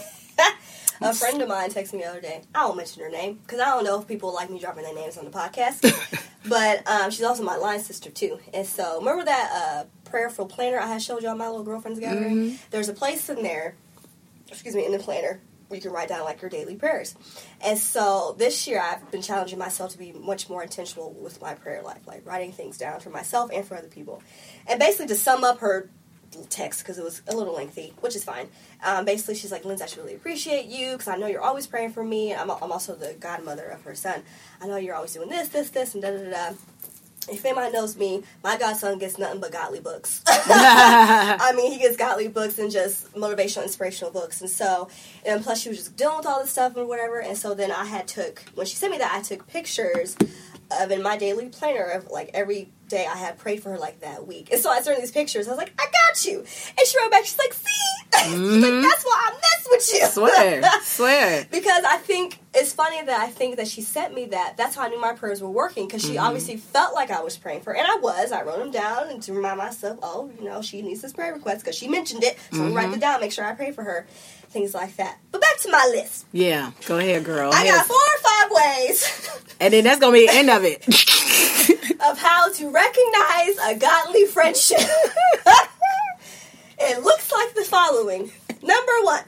A 1.02 1.14
friend 1.14 1.42
of 1.42 1.50
mine 1.50 1.70
texted 1.72 1.94
me 1.94 2.00
the 2.00 2.10
other 2.10 2.22
day. 2.22 2.44
I 2.54 2.66
won't 2.66 2.78
mention 2.78 3.02
her 3.04 3.10
name 3.10 3.40
because 3.44 3.60
I 3.60 3.66
don't 3.66 3.84
know 3.84 4.00
if 4.00 4.08
people 4.08 4.34
like 4.34 4.50
me 4.50 4.60
dropping 4.60 4.84
their 4.84 4.94
names 4.94 5.18
on 5.18 5.26
the 5.26 5.32
podcast. 5.32 5.82
but 6.48 6.88
um, 6.88 7.10
she's 7.10 7.24
also 7.24 7.44
my 7.44 7.56
line 7.56 7.80
sister 7.80 8.12
too. 8.12 8.40
And 8.54 8.66
so 8.68 9.00
remember 9.00 9.26
that 9.26 9.52
uh, 9.52 10.10
prayerful 10.10 10.46
planner 10.46 10.80
I 10.80 10.88
had 10.88 11.02
showed 11.02 11.24
y'all 11.24 11.36
my 11.36 11.48
little 11.48 11.64
girlfriend's 11.64 12.00
gathering? 12.00 12.60
There's 12.70 12.90
a 12.90 12.94
place 12.94 13.30
in 13.30 13.42
there, 13.42 13.76
excuse 14.48 14.76
me, 14.76 14.86
in 14.86 14.92
the 14.92 15.00
planner 15.00 15.42
where 15.72 15.78
you 15.78 15.82
can 15.82 15.92
write 15.92 16.10
down 16.10 16.26
like 16.26 16.42
your 16.42 16.50
daily 16.50 16.76
prayers. 16.76 17.16
And 17.62 17.80
so 17.80 18.36
this 18.38 18.68
year 18.68 18.80
I've 18.80 19.10
been 19.10 19.22
challenging 19.22 19.58
myself 19.58 19.94
to 19.94 19.98
be 19.98 20.12
much 20.12 20.50
more 20.50 20.62
intentional 20.62 21.14
with 21.14 21.42
my 21.42 21.56
prayer 21.56 21.82
life, 21.82 22.06
like 22.06 22.26
writing 22.26 22.52
things 22.52 22.78
down 22.78 23.00
for 23.00 23.10
myself 23.10 23.50
and 23.54 23.66
for 23.66 23.76
other 23.76 23.88
people. 23.88 24.22
And 24.68 24.80
basically 24.80 25.08
to 25.08 25.16
sum 25.16 25.44
up 25.44 25.60
her 25.60 25.90
text 26.50 26.82
because 26.82 26.98
it 26.98 27.04
was 27.04 27.22
a 27.28 27.36
little 27.36 27.54
lengthy, 27.54 27.94
which 28.02 28.16
is 28.16 28.24
fine. 28.24 28.48
Um, 28.84 29.06
basically, 29.06 29.36
she's 29.36 29.52
like, 29.52 29.66
Lindsay, 29.66 29.84
I 29.84 29.88
should 29.88 30.00
really 30.00 30.16
appreciate 30.16 30.66
you 30.66 30.94
because 30.94 31.08
I 31.08 31.18
know 31.18 31.28
you're 31.28 31.42
always 31.42 31.68
praying 31.68 31.92
for 31.92 32.04
me. 32.04 32.34
I'm, 32.34 32.50
I'm 32.50 32.72
also 32.72 32.96
the 32.96 33.16
godmother 33.20 33.66
of 33.66 33.84
her 33.84 33.96
son. 33.96 34.24
I 34.62 34.68
know 34.68 34.78
you're 34.78 34.96
always 34.96 35.14
doing 35.14 35.30
this, 35.30 35.50
this, 35.50 35.70
this, 35.70 35.94
and 35.94 36.02
da 36.02 36.12
da 36.12 36.24
da. 36.24 36.30
da. 36.30 36.56
If 37.30 37.46
anybody 37.46 37.72
knows 37.72 37.96
me, 37.96 38.24
my 38.44 38.58
godson 38.58 38.98
gets 38.98 39.20
nothing 39.20 39.40
but 39.40 39.52
godly 39.52 39.80
books. 39.80 40.24
I 40.28 41.54
mean, 41.56 41.72
he 41.72 41.78
gets 41.78 41.96
godly 41.96 42.28
books 42.28 42.58
and 42.58 42.72
just 42.72 43.14
motivational, 43.14 43.62
inspirational 43.62 44.12
books. 44.12 44.42
And 44.42 44.50
so, 44.50 44.90
and 45.24 45.44
plus 45.44 45.62
she 45.62 45.70
was 45.70 45.78
just 45.78 45.96
dealing 45.96 46.18
with 46.18 46.26
all 46.26 46.42
this 46.42 46.50
stuff 46.50 46.76
and 46.76 46.88
whatever. 46.88 47.22
And 47.22 47.38
so 47.38 47.54
then 47.54 47.72
I 47.72 47.86
had 47.86 48.08
took, 48.08 48.44
when 48.56 48.66
she 48.66 48.76
sent 48.76 48.92
me 48.92 48.98
that, 48.98 49.14
I 49.14 49.22
took 49.22 49.46
pictures 49.46 50.18
of 50.72 50.92
in 50.92 51.04
my 51.04 51.16
daily 51.16 51.50
planner 51.50 51.86
of 51.86 52.10
like 52.10 52.32
every 52.34 52.72
day 52.92 53.08
I 53.08 53.18
had 53.18 53.38
prayed 53.38 53.64
for 53.64 53.72
her 53.72 53.78
like 53.78 54.02
that 54.02 54.28
week. 54.28 54.52
And 54.52 54.62
so 54.62 54.70
I 54.70 54.82
started 54.82 55.02
these 55.02 55.12
pictures. 55.12 55.48
I 55.48 55.52
was 55.52 55.58
like, 55.58 55.74
I 55.80 55.86
got 55.86 56.26
you. 56.26 56.40
And 56.40 56.88
she 56.88 57.00
wrote 57.00 57.10
back, 57.10 57.26
she's 57.26 57.40
like, 57.40 57.54
see? 57.54 57.70
She's 58.22 58.28
like, 58.30 58.40
mm-hmm. 58.40 58.82
that's 58.84 59.04
why 59.04 59.30
I 59.30 59.34
mess 59.34 59.68
with 59.70 59.94
you. 59.94 60.06
Swear, 60.06 60.62
swear. 60.84 61.48
because 61.50 61.84
I 61.86 61.98
think 61.98 62.38
it's 62.54 62.74
funny 62.74 63.02
that 63.02 63.20
I 63.20 63.28
think 63.28 63.56
that 63.56 63.68
she 63.68 63.82
sent 63.82 64.14
me 64.14 64.26
that. 64.26 64.58
That's 64.58 64.76
how 64.76 64.84
I 64.84 64.90
knew 64.90 65.00
my 65.00 65.14
prayers 65.14 65.42
were 65.42 65.50
working 65.50 65.88
because 65.88 66.04
she 66.04 66.10
mm-hmm. 66.10 66.26
obviously 66.26 66.58
felt 66.58 66.94
like 66.94 67.10
I 67.10 67.22
was 67.22 67.38
praying 67.38 67.62
for 67.62 67.72
her. 67.72 67.78
And 67.78 67.88
I 67.88 67.96
was. 67.96 68.32
I 68.32 68.44
wrote 68.44 68.60
them 68.60 68.70
down 68.70 69.10
and 69.10 69.24
to 69.24 69.34
remind 69.34 69.58
myself, 69.58 69.98
oh, 70.04 70.30
you 70.38 70.46
know, 70.46 70.62
she 70.62 70.82
needs 70.82 71.02
this 71.02 71.14
prayer 71.14 71.34
request 71.34 71.62
because 71.62 71.76
she 71.76 71.88
mentioned 71.88 72.24
it. 72.24 72.38
So 72.52 72.64
I'm 72.64 72.74
write 72.74 72.88
mm-hmm. 72.88 72.96
it 72.96 73.00
down, 73.00 73.22
make 73.22 73.32
sure 73.32 73.46
I 73.46 73.54
pray 73.54 73.72
for 73.72 73.84
her. 73.84 74.06
Things 74.50 74.74
like 74.74 74.98
that. 74.98 75.18
But 75.32 75.40
back 75.42 75.58
to 75.62 75.72
my 75.72 75.90
list. 75.92 76.26
Yeah, 76.34 76.72
go 76.86 77.00
ahead, 77.00 77.24
girl. 77.24 77.52
I 77.54 77.64
Yes. 77.64 77.78
got 77.78 77.88
four 77.88 77.96
or 77.96 78.20
five 78.20 78.52
ways 78.52 79.42
and 79.62 79.74
then 79.74 79.84
that's 79.84 80.00
gonna 80.00 80.14
be 80.14 80.26
the 80.26 80.34
end 80.34 80.50
of 80.50 80.64
it. 80.66 80.84
of 82.10 82.18
how 82.18 82.52
to 82.52 82.70
recognize 82.70 83.58
a 83.64 83.76
godly 83.78 84.26
friendship. 84.26 84.80
it 86.80 87.04
looks 87.04 87.32
like 87.32 87.54
the 87.54 87.64
following. 87.64 88.32
Number 88.62 88.92
one, 89.04 89.24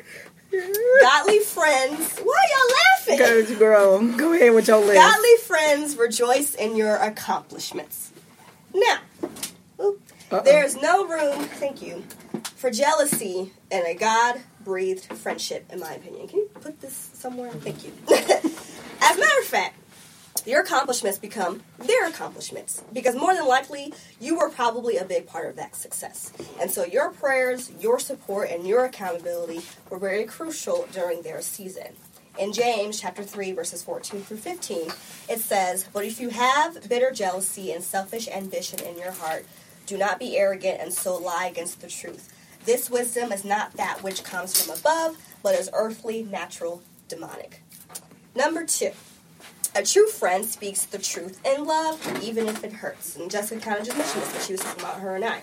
godly 1.01 1.39
friends. 1.39 2.19
Why 2.19 2.47
y'all 2.51 3.17
laughing? 3.17 3.17
Go, 3.19 3.59
girl, 3.59 4.17
go 4.17 4.33
ahead 4.33 4.53
with 4.53 4.67
your 4.67 4.79
list. 4.79 4.95
Godly 4.95 5.37
friends 5.45 5.95
rejoice 5.95 6.55
in 6.55 6.75
your 6.75 6.95
accomplishments. 6.97 8.11
Now, 8.73 8.99
there's 10.43 10.75
no 10.75 11.07
room, 11.07 11.43
thank 11.43 11.81
you, 11.81 12.03
for 12.55 12.71
jealousy 12.71 13.51
in 13.71 13.85
a 13.85 13.93
God 13.93 14.41
breathed 14.63 15.05
friendship, 15.05 15.71
in 15.71 15.79
my 15.79 15.93
opinion. 15.93 16.27
Can 16.27 16.39
you 16.39 16.49
put 16.55 16.81
this 16.81 17.11
somewhere? 17.13 17.51
Thank 17.51 17.83
you. 17.83 17.91
As 18.09 19.17
a 19.17 19.19
matter 19.19 19.39
of 19.41 19.45
fact, 19.45 19.75
your 20.45 20.61
accomplishments 20.61 21.17
become 21.17 21.61
their 21.79 22.07
accomplishments 22.07 22.83
because 22.91 23.15
more 23.15 23.33
than 23.33 23.47
likely 23.47 23.93
you 24.19 24.37
were 24.37 24.49
probably 24.49 24.97
a 24.97 25.05
big 25.05 25.25
part 25.25 25.47
of 25.47 25.55
that 25.55 25.75
success. 25.75 26.31
And 26.59 26.69
so 26.69 26.85
your 26.85 27.11
prayers, 27.11 27.71
your 27.79 27.99
support, 27.99 28.49
and 28.49 28.67
your 28.67 28.85
accountability 28.85 29.61
were 29.89 29.99
very 29.99 30.25
crucial 30.25 30.87
during 30.91 31.21
their 31.21 31.41
season. 31.41 31.95
In 32.37 32.51
James 32.51 32.99
chapter 32.99 33.23
3 33.23 33.51
verses 33.51 33.83
14 33.83 34.21
through 34.23 34.37
15, 34.37 34.91
it 35.29 35.39
says, 35.39 35.85
"But 35.93 36.05
if 36.05 36.19
you 36.19 36.29
have 36.29 36.89
bitter 36.89 37.11
jealousy 37.11 37.71
and 37.71 37.83
selfish 37.83 38.27
ambition 38.27 38.79
in 38.79 38.97
your 38.97 39.11
heart, 39.11 39.45
do 39.85 39.97
not 39.97 40.17
be 40.17 40.37
arrogant 40.37 40.81
and 40.81 40.93
so 40.93 41.15
lie 41.15 41.45
against 41.45 41.81
the 41.81 41.87
truth. 41.87 42.33
This 42.65 42.89
wisdom 42.89 43.31
is 43.31 43.43
not 43.43 43.73
that 43.73 44.01
which 44.01 44.23
comes 44.23 44.59
from 44.59 44.75
above, 44.75 45.17
but 45.43 45.55
is 45.55 45.69
earthly, 45.73 46.23
natural, 46.23 46.81
demonic." 47.07 47.61
Number 48.33 48.65
2, 48.65 48.93
a 49.75 49.83
true 49.83 50.07
friend 50.07 50.45
speaks 50.45 50.85
the 50.85 50.97
truth 50.99 51.39
in 51.45 51.65
love, 51.65 51.99
even 52.23 52.47
if 52.47 52.63
it 52.63 52.73
hurts. 52.73 53.15
And 53.15 53.29
Jessica 53.29 53.61
kind 53.61 53.79
of 53.79 53.85
just 53.85 53.97
mentioned 53.97 54.23
this 54.23 54.33
when 54.33 54.41
she 54.43 54.51
was 54.53 54.61
talking 54.61 54.83
about 54.83 54.99
her 54.99 55.15
and 55.15 55.25
I. 55.25 55.41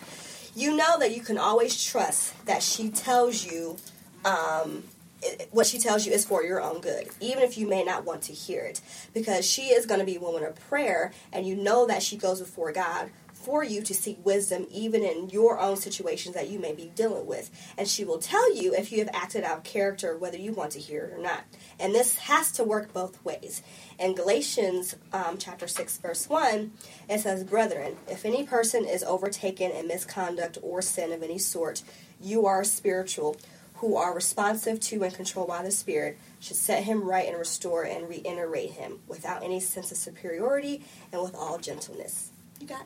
You 0.55 0.77
know 0.77 0.99
that 0.99 1.15
you 1.15 1.23
can 1.23 1.39
always 1.39 1.83
trust 1.83 2.45
that 2.47 2.63
she 2.63 2.91
tells 2.91 3.45
you 3.45 3.77
um, 4.25 4.85
it, 5.23 5.49
what 5.51 5.67
she 5.67 5.79
tells 5.79 6.07
you 6.07 6.13
is 6.13 6.25
for 6.25 6.43
your 6.43 6.61
own 6.61 6.81
good, 6.81 7.09
even 7.21 7.43
if 7.43 7.59
you 7.59 7.69
may 7.69 7.85
not 7.85 8.05
want 8.05 8.23
to 8.23 8.33
hear 8.33 8.63
it, 8.63 8.81
because 9.15 9.49
she 9.49 9.69
is 9.69 9.87
going 9.87 10.01
to 10.01 10.07
be 10.07 10.17
a 10.17 10.21
woman 10.21 10.45
of 10.45 10.59
prayer, 10.69 11.13
and 11.33 11.47
you 11.47 11.57
know 11.57 11.87
that 11.87 12.03
she 12.03 12.17
goes 12.17 12.41
before 12.41 12.73
God 12.73 13.11
for 13.41 13.65
you 13.65 13.81
to 13.83 13.95
seek 13.95 14.25
wisdom 14.25 14.67
even 14.71 15.03
in 15.03 15.31
your 15.31 15.59
own 15.59 15.77
situations 15.77 16.35
that 16.35 16.51
you 16.51 16.59
may 16.59 16.75
be 16.75 16.93
dealing 16.95 17.27
with. 17.27 17.51
And 17.79 17.89
she 17.89 18.05
will 18.05 18.19
tell 18.19 18.55
you 18.55 18.75
if 18.75 18.93
you 18.93 18.99
have 18.99 19.15
acted 19.15 19.45
out 19.45 19.59
of 19.59 19.65
character, 19.65 20.17
whether 20.17 20.37
you 20.37 20.53
want 20.53 20.73
to 20.73 20.79
hear 20.79 21.05
it 21.05 21.19
or 21.19 21.23
not. 21.23 21.45
And 21.79 21.95
this 21.95 22.17
has 22.19 22.53
to 22.53 22.65
work 22.65 22.93
both 22.93 23.25
ways. 23.25 23.63
In 23.99 24.15
Galatians 24.15 24.95
um, 25.13 25.39
chapter 25.39 25.67
6, 25.67 25.99
verse 25.99 26.29
1, 26.29 26.73
it 27.09 27.21
says, 27.21 27.45
Brethren, 27.45 27.97
if 28.09 28.25
any 28.25 28.45
person 28.45 28.85
is 28.85 29.03
overtaken 29.03 29.71
in 29.71 29.89
misconduct 29.89 30.59
or 30.63 30.83
sin 30.83 31.11
of 31.11 31.23
any 31.23 31.39
sort, 31.39 31.83
you 32.21 32.45
are 32.45 32.63
spiritual, 32.63 33.37
who 33.77 33.97
are 33.97 34.15
responsive 34.15 34.79
to 34.79 35.03
and 35.03 35.15
controlled 35.15 35.49
by 35.49 35.63
the 35.63 35.71
Spirit, 35.71 36.19
should 36.39 36.57
set 36.57 36.85
him 36.85 37.03
right 37.03 37.27
and 37.27 37.39
restore 37.39 37.85
and 37.85 38.07
reiterate 38.11 38.73
him 38.73 38.99
without 39.09 39.43
any 39.43 39.59
sense 39.59 39.91
of 39.91 39.97
superiority 39.97 40.85
and 41.11 41.23
with 41.23 41.35
all 41.35 41.57
gentleness. 41.57 42.31
You 42.61 42.67
got 42.67 42.85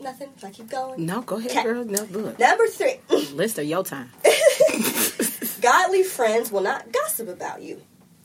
nothing? 0.00 0.30
I 0.42 0.50
keep 0.50 0.70
going? 0.70 1.04
No, 1.04 1.22
go 1.22 1.36
ahead, 1.36 1.50
Okay. 1.50 1.62
girl. 1.62 1.84
No, 1.84 2.04
good. 2.06 2.38
Number 2.38 2.66
three. 2.68 3.00
List 3.32 3.58
of 3.58 3.64
your 3.64 3.84
time. 3.84 4.10
godly 5.60 6.02
friends 6.02 6.52
will 6.52 6.60
not 6.60 6.92
gossip 6.92 7.28
about 7.28 7.62
you. 7.62 7.80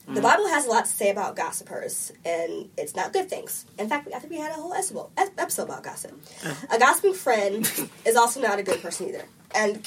The 0.07 0.21
mm. 0.21 0.23
Bible 0.23 0.47
has 0.47 0.65
a 0.65 0.69
lot 0.69 0.85
to 0.85 0.91
say 0.91 1.11
about 1.11 1.35
gossipers, 1.35 2.11
and 2.25 2.69
it's 2.77 2.95
not 2.95 3.13
good 3.13 3.29
things. 3.29 3.65
In 3.77 3.87
fact, 3.87 4.07
I 4.13 4.17
think 4.17 4.33
we 4.33 4.39
had 4.39 4.51
a 4.51 4.55
whole 4.55 4.73
episode 4.73 5.07
episode 5.37 5.63
about 5.63 5.83
gossip. 5.83 6.19
Oh. 6.43 6.57
A 6.71 6.79
gossiping 6.79 7.13
friend 7.13 7.71
is 8.05 8.15
also 8.15 8.41
not 8.41 8.57
a 8.57 8.63
good 8.63 8.81
person 8.81 9.07
either. 9.07 9.23
And 9.53 9.83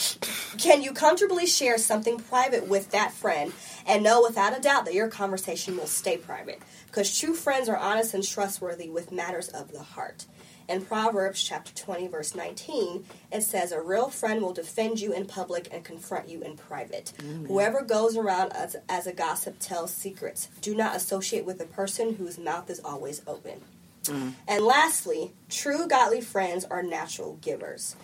can 0.59 0.83
you 0.83 0.93
comfortably 0.93 1.47
share 1.47 1.77
something 1.79 2.19
private 2.19 2.69
with 2.69 2.91
that 2.93 3.13
friend 3.13 3.53
and 3.87 4.03
know 4.03 4.23
without 4.23 4.57
a 4.57 4.61
doubt 4.61 4.87
that 4.87 4.95
your 4.95 5.09
conversation 5.09 5.77
will 5.77 5.87
stay 5.87 6.17
private? 6.17 6.61
Because 6.87 7.17
true 7.17 7.35
friends 7.35 7.69
are 7.69 7.77
honest 7.77 8.15
and 8.15 8.27
trustworthy 8.27 8.89
with 8.89 9.13
matters 9.13 9.49
of 9.49 9.73
the 9.73 9.83
heart. 9.83 10.27
In 10.73 10.81
Proverbs 10.81 11.43
chapter 11.43 11.71
20, 11.75 12.09
verse 12.09 12.35
19, 12.35 13.05
it 13.31 13.43
says, 13.43 13.73
A 13.73 13.81
real 13.83 14.09
friend 14.09 14.41
will 14.41 14.55
defend 14.55 15.01
you 15.01 15.13
in 15.13 15.27
public 15.27 15.69
and 15.71 15.85
confront 15.85 16.31
you 16.31 16.41
in 16.41 16.57
private. 16.57 17.13
Mm-hmm. 17.19 17.45
Whoever 17.45 17.83
goes 17.83 18.17
around 18.17 18.55
as, 18.55 18.77
as 18.89 19.07
a 19.07 19.13
gossip 19.13 19.57
tells 19.59 19.93
secrets. 19.93 20.49
Do 20.63 20.75
not 20.75 20.97
associate 20.97 21.45
with 21.45 21.61
a 21.61 21.67
person 21.67 22.15
whose 22.15 22.39
mouth 22.39 22.71
is 22.71 22.81
always 22.83 23.21
open. 23.27 23.61
Mm. 24.05 24.33
And 24.49 24.65
lastly, 24.65 25.33
true 25.51 25.87
godly 25.87 26.23
friends 26.23 26.65
are 26.65 26.83
natural 26.83 27.35
givers. 27.43 27.95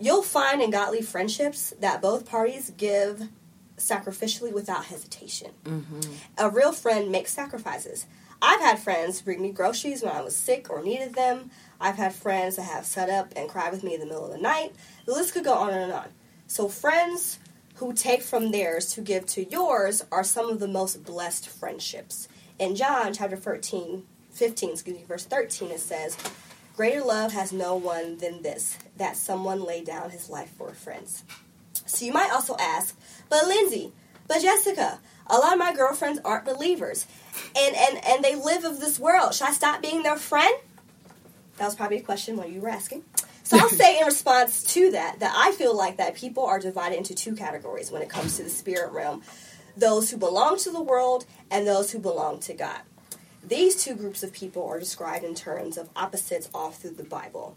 You'll 0.00 0.24
find 0.24 0.60
in 0.60 0.70
godly 0.70 1.02
friendships 1.02 1.72
that 1.78 2.02
both 2.02 2.26
parties 2.26 2.72
give 2.76 3.28
sacrificially 3.76 4.52
without 4.52 4.86
hesitation. 4.86 5.52
Mm-hmm. 5.64 6.00
A 6.36 6.50
real 6.50 6.72
friend 6.72 7.12
makes 7.12 7.32
sacrifices. 7.32 8.06
I've 8.40 8.60
had 8.60 8.78
friends 8.78 9.22
bring 9.22 9.40
me 9.40 9.50
groceries 9.50 10.02
when 10.02 10.12
I 10.12 10.20
was 10.20 10.36
sick 10.36 10.68
or 10.70 10.82
needed 10.82 11.14
them. 11.14 11.50
I've 11.80 11.96
had 11.96 12.14
friends 12.14 12.56
that 12.56 12.62
have 12.62 12.84
sat 12.84 13.08
up 13.08 13.32
and 13.34 13.48
cried 13.48 13.72
with 13.72 13.82
me 13.82 13.94
in 13.94 14.00
the 14.00 14.06
middle 14.06 14.26
of 14.26 14.32
the 14.32 14.38
night. 14.38 14.74
The 15.06 15.12
list 15.12 15.34
could 15.34 15.44
go 15.44 15.54
on 15.54 15.70
and 15.70 15.92
on. 15.92 16.08
So, 16.46 16.68
friends 16.68 17.38
who 17.76 17.92
take 17.92 18.22
from 18.22 18.50
theirs 18.50 18.92
to 18.94 19.00
give 19.00 19.26
to 19.26 19.48
yours 19.50 20.04
are 20.10 20.24
some 20.24 20.48
of 20.48 20.60
the 20.60 20.68
most 20.68 21.04
blessed 21.04 21.48
friendships. 21.48 22.28
In 22.58 22.76
John 22.76 23.12
chapter 23.12 23.36
13, 23.36 24.04
15, 24.30 24.70
excuse 24.70 24.96
me, 24.96 25.04
verse 25.04 25.24
13, 25.24 25.70
it 25.70 25.80
says, 25.80 26.16
Greater 26.76 27.02
love 27.02 27.32
has 27.32 27.52
no 27.52 27.74
one 27.74 28.18
than 28.18 28.42
this, 28.42 28.78
that 28.96 29.16
someone 29.16 29.64
lay 29.64 29.82
down 29.82 30.10
his 30.10 30.28
life 30.28 30.50
for 30.56 30.72
friends. 30.72 31.24
So 31.86 32.04
you 32.04 32.12
might 32.12 32.32
also 32.32 32.56
ask, 32.58 32.98
but 33.28 33.46
Lindsay, 33.46 33.92
but 34.28 34.42
Jessica, 34.42 34.98
a 35.28 35.38
lot 35.38 35.52
of 35.52 35.58
my 35.58 35.74
girlfriends 35.74 36.20
aren't 36.24 36.44
believers, 36.44 37.06
and 37.56 37.74
and 37.76 38.04
and 38.06 38.24
they 38.24 38.34
live 38.34 38.64
of 38.64 38.80
this 38.80 38.98
world. 38.98 39.34
Should 39.34 39.48
I 39.48 39.52
stop 39.52 39.82
being 39.82 40.02
their 40.02 40.16
friend? 40.16 40.54
That 41.58 41.64
was 41.64 41.74
probably 41.74 41.98
a 41.98 42.02
question 42.02 42.36
what 42.36 42.50
you 42.50 42.60
were 42.60 42.68
asking. 42.68 43.04
So 43.42 43.58
I'll 43.58 43.68
say 43.70 43.98
in 43.98 44.06
response 44.06 44.62
to 44.74 44.90
that 44.92 45.20
that 45.20 45.34
I 45.36 45.52
feel 45.52 45.76
like 45.76 45.96
that 45.96 46.14
people 46.14 46.44
are 46.44 46.58
divided 46.58 46.98
into 46.98 47.14
two 47.14 47.34
categories 47.34 47.90
when 47.90 48.02
it 48.02 48.08
comes 48.08 48.36
to 48.36 48.42
the 48.42 48.50
spirit 48.50 48.92
realm: 48.92 49.22
those 49.76 50.10
who 50.10 50.16
belong 50.16 50.58
to 50.58 50.70
the 50.70 50.82
world 50.82 51.26
and 51.50 51.66
those 51.66 51.90
who 51.92 51.98
belong 51.98 52.40
to 52.40 52.54
God. 52.54 52.80
These 53.42 53.82
two 53.82 53.94
groups 53.94 54.24
of 54.24 54.32
people 54.32 54.66
are 54.66 54.80
described 54.80 55.24
in 55.24 55.34
terms 55.34 55.78
of 55.78 55.88
opposites 55.94 56.48
all 56.52 56.72
through 56.72 56.94
the 56.94 57.04
Bible. 57.04 57.56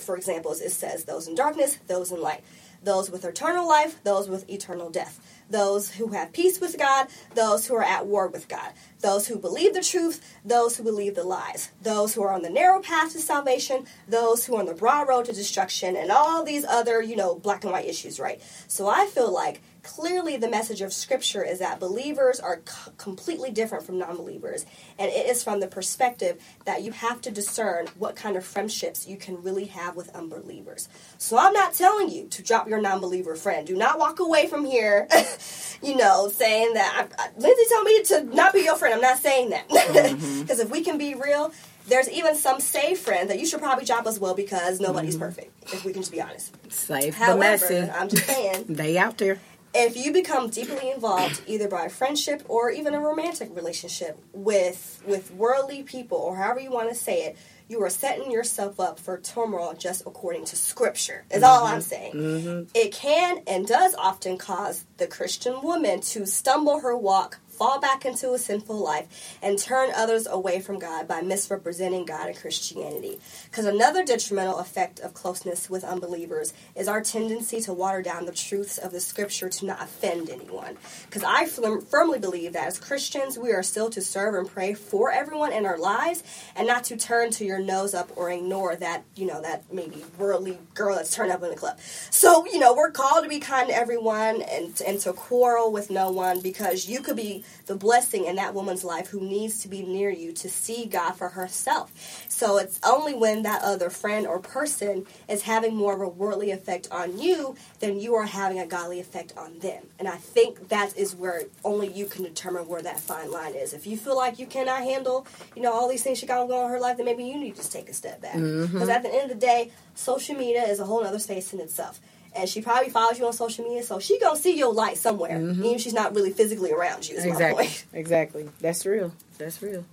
For 0.00 0.16
example, 0.16 0.50
it 0.50 0.70
says 0.70 1.04
those 1.04 1.28
in 1.28 1.36
darkness, 1.36 1.78
those 1.86 2.10
in 2.10 2.20
light, 2.20 2.42
those 2.82 3.10
with 3.10 3.24
eternal 3.24 3.68
life, 3.68 4.02
those 4.04 4.28
with 4.28 4.48
eternal 4.48 4.90
death, 4.90 5.20
those 5.50 5.92
who 5.92 6.08
have 6.08 6.32
peace 6.32 6.60
with 6.60 6.78
God, 6.78 7.08
those 7.34 7.66
who 7.66 7.74
are 7.74 7.82
at 7.82 8.06
war 8.06 8.28
with 8.28 8.48
God, 8.48 8.72
those 9.00 9.26
who 9.28 9.38
believe 9.38 9.74
the 9.74 9.82
truth, 9.82 10.22
those 10.44 10.76
who 10.76 10.84
believe 10.84 11.14
the 11.14 11.24
lies, 11.24 11.70
those 11.82 12.14
who 12.14 12.22
are 12.22 12.32
on 12.32 12.42
the 12.42 12.50
narrow 12.50 12.80
path 12.80 13.12
to 13.12 13.18
salvation, 13.18 13.86
those 14.08 14.46
who 14.46 14.56
are 14.56 14.60
on 14.60 14.66
the 14.66 14.74
broad 14.74 15.08
road 15.08 15.26
to 15.26 15.32
destruction, 15.32 15.96
and 15.96 16.10
all 16.10 16.44
these 16.44 16.64
other, 16.64 17.02
you 17.02 17.16
know, 17.16 17.34
black 17.34 17.64
and 17.64 17.72
white 17.72 17.86
issues, 17.86 18.20
right? 18.20 18.42
So 18.66 18.88
I 18.88 19.06
feel 19.06 19.32
like 19.32 19.60
clearly 19.88 20.36
the 20.36 20.50
message 20.50 20.82
of 20.82 20.92
scripture 20.92 21.42
is 21.42 21.60
that 21.60 21.80
believers 21.80 22.40
are 22.40 22.60
c- 22.66 22.90
completely 22.98 23.50
different 23.50 23.86
from 23.86 23.98
non-believers. 23.98 24.66
And 24.98 25.10
it 25.10 25.26
is 25.26 25.42
from 25.42 25.60
the 25.60 25.66
perspective 25.66 26.42
that 26.66 26.82
you 26.82 26.92
have 26.92 27.22
to 27.22 27.30
discern 27.30 27.86
what 27.96 28.14
kind 28.14 28.36
of 28.36 28.44
friendships 28.44 29.08
you 29.08 29.16
can 29.16 29.42
really 29.42 29.64
have 29.66 29.96
with 29.96 30.14
unbelievers. 30.14 30.88
So 31.16 31.38
i'm 31.38 31.54
not 31.54 31.72
telling 31.72 32.10
you 32.10 32.26
to 32.28 32.42
drop 32.42 32.68
your 32.68 32.80
non-believer 32.82 33.34
friend. 33.34 33.66
Do 33.66 33.76
not 33.76 33.98
walk 33.98 34.20
away 34.20 34.46
from 34.46 34.66
here 34.66 35.08
you 35.82 35.96
know 35.96 36.28
saying 36.28 36.74
that 36.74 37.08
I, 37.18 37.22
I, 37.22 37.28
lindsay 37.38 37.64
told 37.72 37.86
me 37.86 38.02
to 38.04 38.36
not 38.36 38.52
be 38.52 38.60
your 38.60 38.76
friend. 38.76 38.94
I'm 38.94 39.00
not 39.00 39.18
saying 39.18 39.50
that. 39.50 39.68
Mm-hmm. 39.68 40.42
Because 40.48 40.60
if 40.60 40.70
we 40.70 40.82
can 40.82 40.98
be 40.98 41.14
real 41.14 41.52
there's 41.88 42.10
even 42.10 42.34
some 42.34 42.60
safe 42.60 43.00
friends 43.00 43.28
that 43.28 43.38
you 43.38 43.46
should 43.46 43.60
probably 43.60 43.84
drop 43.84 44.06
as 44.06 44.20
well 44.20 44.34
because 44.34 44.80
nobody's 44.80 45.14
mm-hmm. 45.14 45.24
perfect 45.24 45.72
if 45.72 45.84
we 45.84 45.92
can 45.92 46.02
just 46.02 46.12
be 46.12 46.20
honest. 46.20 46.54
Safe. 46.70 47.18
But 47.18 47.24
however 47.24 47.40
messy. 47.40 47.90
i'm 47.90 48.08
just 48.08 48.26
saying 48.26 48.64
They 48.68 48.98
out 48.98 49.18
there. 49.18 49.40
If 49.74 49.96
you 49.96 50.12
become 50.12 50.48
deeply 50.48 50.90
involved 50.90 51.42
either 51.46 51.68
by 51.68 51.84
a 51.84 51.88
friendship 51.88 52.42
or 52.48 52.70
even 52.70 52.94
a 52.94 53.00
romantic 53.00 53.54
relationship 53.54 54.18
with 54.32 55.02
with 55.06 55.30
worldly 55.32 55.82
people 55.82 56.18
or 56.18 56.36
however 56.36 56.60
you 56.60 56.70
want 56.70 56.88
to 56.88 56.94
say 56.94 57.24
it 57.24 57.36
you 57.68 57.82
are 57.82 57.90
setting 57.90 58.30
yourself 58.30 58.80
up 58.80 58.98
for 58.98 59.18
turmoil 59.18 59.74
just 59.74 60.02
according 60.06 60.44
to 60.44 60.56
scripture 60.56 61.24
is 61.30 61.42
all 61.42 61.64
i'm 61.64 61.80
mm-hmm. 61.80 61.80
saying. 61.80 62.14
Mm-hmm. 62.14 62.62
It 62.74 62.92
can 62.92 63.42
and 63.46 63.66
does 63.66 63.94
often 63.94 64.38
cause 64.38 64.84
the 64.96 65.06
christian 65.06 65.60
woman 65.62 66.00
to 66.00 66.26
stumble 66.26 66.80
her 66.80 66.96
walk 66.96 67.38
fall 67.58 67.80
back 67.80 68.06
into 68.06 68.32
a 68.32 68.38
sinful 68.38 68.78
life 68.78 69.36
and 69.42 69.58
turn 69.58 69.90
others 69.94 70.28
away 70.28 70.60
from 70.60 70.78
God 70.78 71.08
by 71.08 71.22
misrepresenting 71.22 72.04
God 72.04 72.28
and 72.28 72.36
Christianity. 72.36 73.18
Because 73.50 73.64
another 73.64 74.04
detrimental 74.04 74.58
effect 74.58 75.00
of 75.00 75.12
closeness 75.12 75.68
with 75.68 75.82
unbelievers 75.82 76.54
is 76.76 76.86
our 76.86 77.02
tendency 77.02 77.60
to 77.62 77.72
water 77.72 78.00
down 78.00 78.26
the 78.26 78.32
truths 78.32 78.78
of 78.78 78.92
the 78.92 79.00
scripture 79.00 79.48
to 79.48 79.66
not 79.66 79.82
offend 79.82 80.30
anyone. 80.30 80.76
Because 81.06 81.24
I 81.24 81.46
firm- 81.46 81.80
firmly 81.80 82.20
believe 82.20 82.52
that 82.52 82.68
as 82.68 82.78
Christians, 82.78 83.36
we 83.36 83.50
are 83.50 83.64
still 83.64 83.90
to 83.90 84.00
serve 84.00 84.34
and 84.34 84.48
pray 84.48 84.74
for 84.74 85.10
everyone 85.10 85.52
in 85.52 85.66
our 85.66 85.78
lives 85.78 86.22
and 86.54 86.66
not 86.66 86.84
to 86.84 86.96
turn 86.96 87.30
to 87.32 87.44
your 87.44 87.58
nose 87.58 87.92
up 87.92 88.12
or 88.14 88.30
ignore 88.30 88.76
that, 88.76 89.02
you 89.16 89.26
know, 89.26 89.42
that 89.42 89.64
maybe 89.72 90.04
worldly 90.16 90.58
girl 90.74 90.94
that's 90.94 91.14
turned 91.14 91.32
up 91.32 91.42
in 91.42 91.50
the 91.50 91.56
club. 91.56 91.78
So, 92.10 92.46
you 92.46 92.60
know, 92.60 92.74
we're 92.74 92.92
called 92.92 93.24
to 93.24 93.28
be 93.28 93.40
kind 93.40 93.68
to 93.68 93.74
everyone 93.74 94.42
and, 94.42 94.80
and 94.86 95.00
to 95.00 95.12
quarrel 95.12 95.72
with 95.72 95.90
no 95.90 96.12
one 96.12 96.40
because 96.40 96.88
you 96.88 97.00
could 97.00 97.16
be 97.16 97.44
the 97.66 97.76
blessing 97.76 98.24
in 98.24 98.36
that 98.36 98.54
woman's 98.54 98.84
life 98.84 99.08
who 99.08 99.20
needs 99.20 99.60
to 99.62 99.68
be 99.68 99.82
near 99.82 100.10
you 100.10 100.32
to 100.32 100.48
see 100.48 100.86
God 100.86 101.12
for 101.12 101.28
herself. 101.30 101.92
So 102.28 102.58
it's 102.58 102.80
only 102.84 103.14
when 103.14 103.42
that 103.42 103.62
other 103.62 103.90
friend 103.90 104.26
or 104.26 104.38
person 104.38 105.06
is 105.28 105.42
having 105.42 105.76
more 105.76 105.94
of 105.94 106.00
a 106.00 106.08
worldly 106.08 106.50
effect 106.50 106.88
on 106.90 107.18
you 107.18 107.56
than 107.80 108.00
you 108.00 108.14
are 108.14 108.26
having 108.26 108.58
a 108.58 108.66
godly 108.66 109.00
effect 109.00 109.32
on 109.36 109.58
them. 109.58 109.84
And 109.98 110.08
I 110.08 110.16
think 110.16 110.68
that 110.68 110.96
is 110.96 111.14
where 111.14 111.42
only 111.64 111.88
you 111.88 112.06
can 112.06 112.24
determine 112.24 112.68
where 112.68 112.82
that 112.82 113.00
fine 113.00 113.30
line 113.30 113.54
is. 113.54 113.72
If 113.72 113.86
you 113.86 113.96
feel 113.96 114.16
like 114.16 114.38
you 114.38 114.46
cannot 114.46 114.82
handle, 114.82 115.26
you 115.54 115.62
know, 115.62 115.72
all 115.72 115.88
these 115.88 116.02
things 116.02 116.18
she 116.18 116.26
got 116.26 116.46
going 116.48 116.60
on 116.60 116.66
in 116.66 116.72
her 116.72 116.80
life, 116.80 116.96
then 116.96 117.06
maybe 117.06 117.24
you 117.24 117.38
need 117.38 117.52
to 117.52 117.56
just 117.56 117.72
take 117.72 117.88
a 117.88 117.94
step 117.94 118.20
back. 118.20 118.36
Mm-hmm. 118.36 118.72
Because 118.72 118.88
at 118.88 119.02
the 119.02 119.12
end 119.12 119.30
of 119.30 119.40
the 119.40 119.46
day, 119.46 119.70
social 119.94 120.36
media 120.36 120.62
is 120.62 120.80
a 120.80 120.84
whole 120.84 121.04
other 121.04 121.18
space 121.18 121.52
in 121.52 121.60
itself 121.60 122.00
and 122.36 122.48
she 122.48 122.60
probably 122.62 122.90
follows 122.90 123.18
you 123.18 123.26
on 123.26 123.32
social 123.32 123.64
media, 123.64 123.82
so 123.82 123.98
she 123.98 124.18
gonna 124.18 124.36
see 124.38 124.56
your 124.56 124.72
light 124.72 124.96
somewhere, 124.96 125.38
mm-hmm. 125.38 125.62
even 125.64 125.74
if 125.76 125.80
she's 125.80 125.92
not 125.94 126.14
really 126.14 126.30
physically 126.32 126.72
around 126.72 127.08
you. 127.08 127.16
Is 127.16 127.24
my 127.24 127.30
Exactly. 127.32 127.64
point. 127.64 127.84
Exactly. 127.94 128.48
That's 128.60 128.84
real. 128.86 129.12
That's 129.38 129.60
real. 129.62 129.84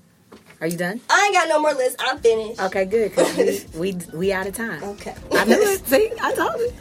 Are 0.61 0.67
you 0.67 0.77
done? 0.77 1.01
I 1.09 1.23
ain't 1.25 1.33
got 1.35 1.49
no 1.49 1.59
more 1.59 1.73
lists. 1.73 1.97
I'm 1.99 2.17
finished. 2.19 2.61
Okay, 2.61 2.85
good. 2.85 3.13
'cause 3.13 3.37
we, 3.37 3.65
we 3.93 3.97
we 4.13 4.33
out 4.33 4.47
of 4.47 4.55
time. 4.55 4.83
Okay. 4.83 5.13
I 5.33 5.45
knew 5.45 5.55
it. 5.61 5.85
See, 5.87 6.11
I 6.21 6.33
told 6.33 6.59
you. 6.59 6.71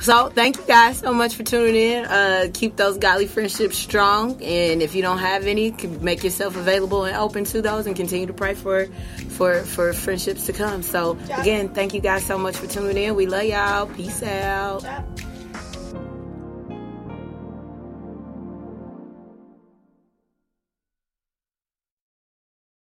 So 0.00 0.30
thank 0.30 0.56
you 0.56 0.64
guys 0.66 0.98
so 0.98 1.12
much 1.12 1.34
for 1.34 1.42
tuning 1.42 1.74
in. 1.74 2.04
Uh, 2.06 2.48
keep 2.54 2.76
those 2.76 2.96
godly 2.96 3.26
friendships 3.26 3.76
strong, 3.76 4.42
and 4.42 4.82
if 4.82 4.94
you 4.94 5.02
don't 5.02 5.18
have 5.18 5.46
any, 5.46 5.72
make 6.00 6.24
yourself 6.24 6.56
available 6.56 7.04
and 7.04 7.16
open 7.16 7.44
to 7.44 7.60
those, 7.60 7.86
and 7.86 7.94
continue 7.94 8.26
to 8.26 8.32
pray 8.32 8.54
for 8.54 8.86
for 9.28 9.60
for 9.62 9.92
friendships 9.92 10.46
to 10.46 10.52
come. 10.52 10.82
So 10.82 11.18
again, 11.36 11.68
thank 11.68 11.92
you 11.92 12.00
guys 12.00 12.24
so 12.24 12.38
much 12.38 12.56
for 12.56 12.66
tuning 12.66 12.96
in. 12.96 13.14
We 13.14 13.26
love 13.26 13.44
y'all. 13.44 13.86
Peace 13.86 14.22
out. 14.22 14.84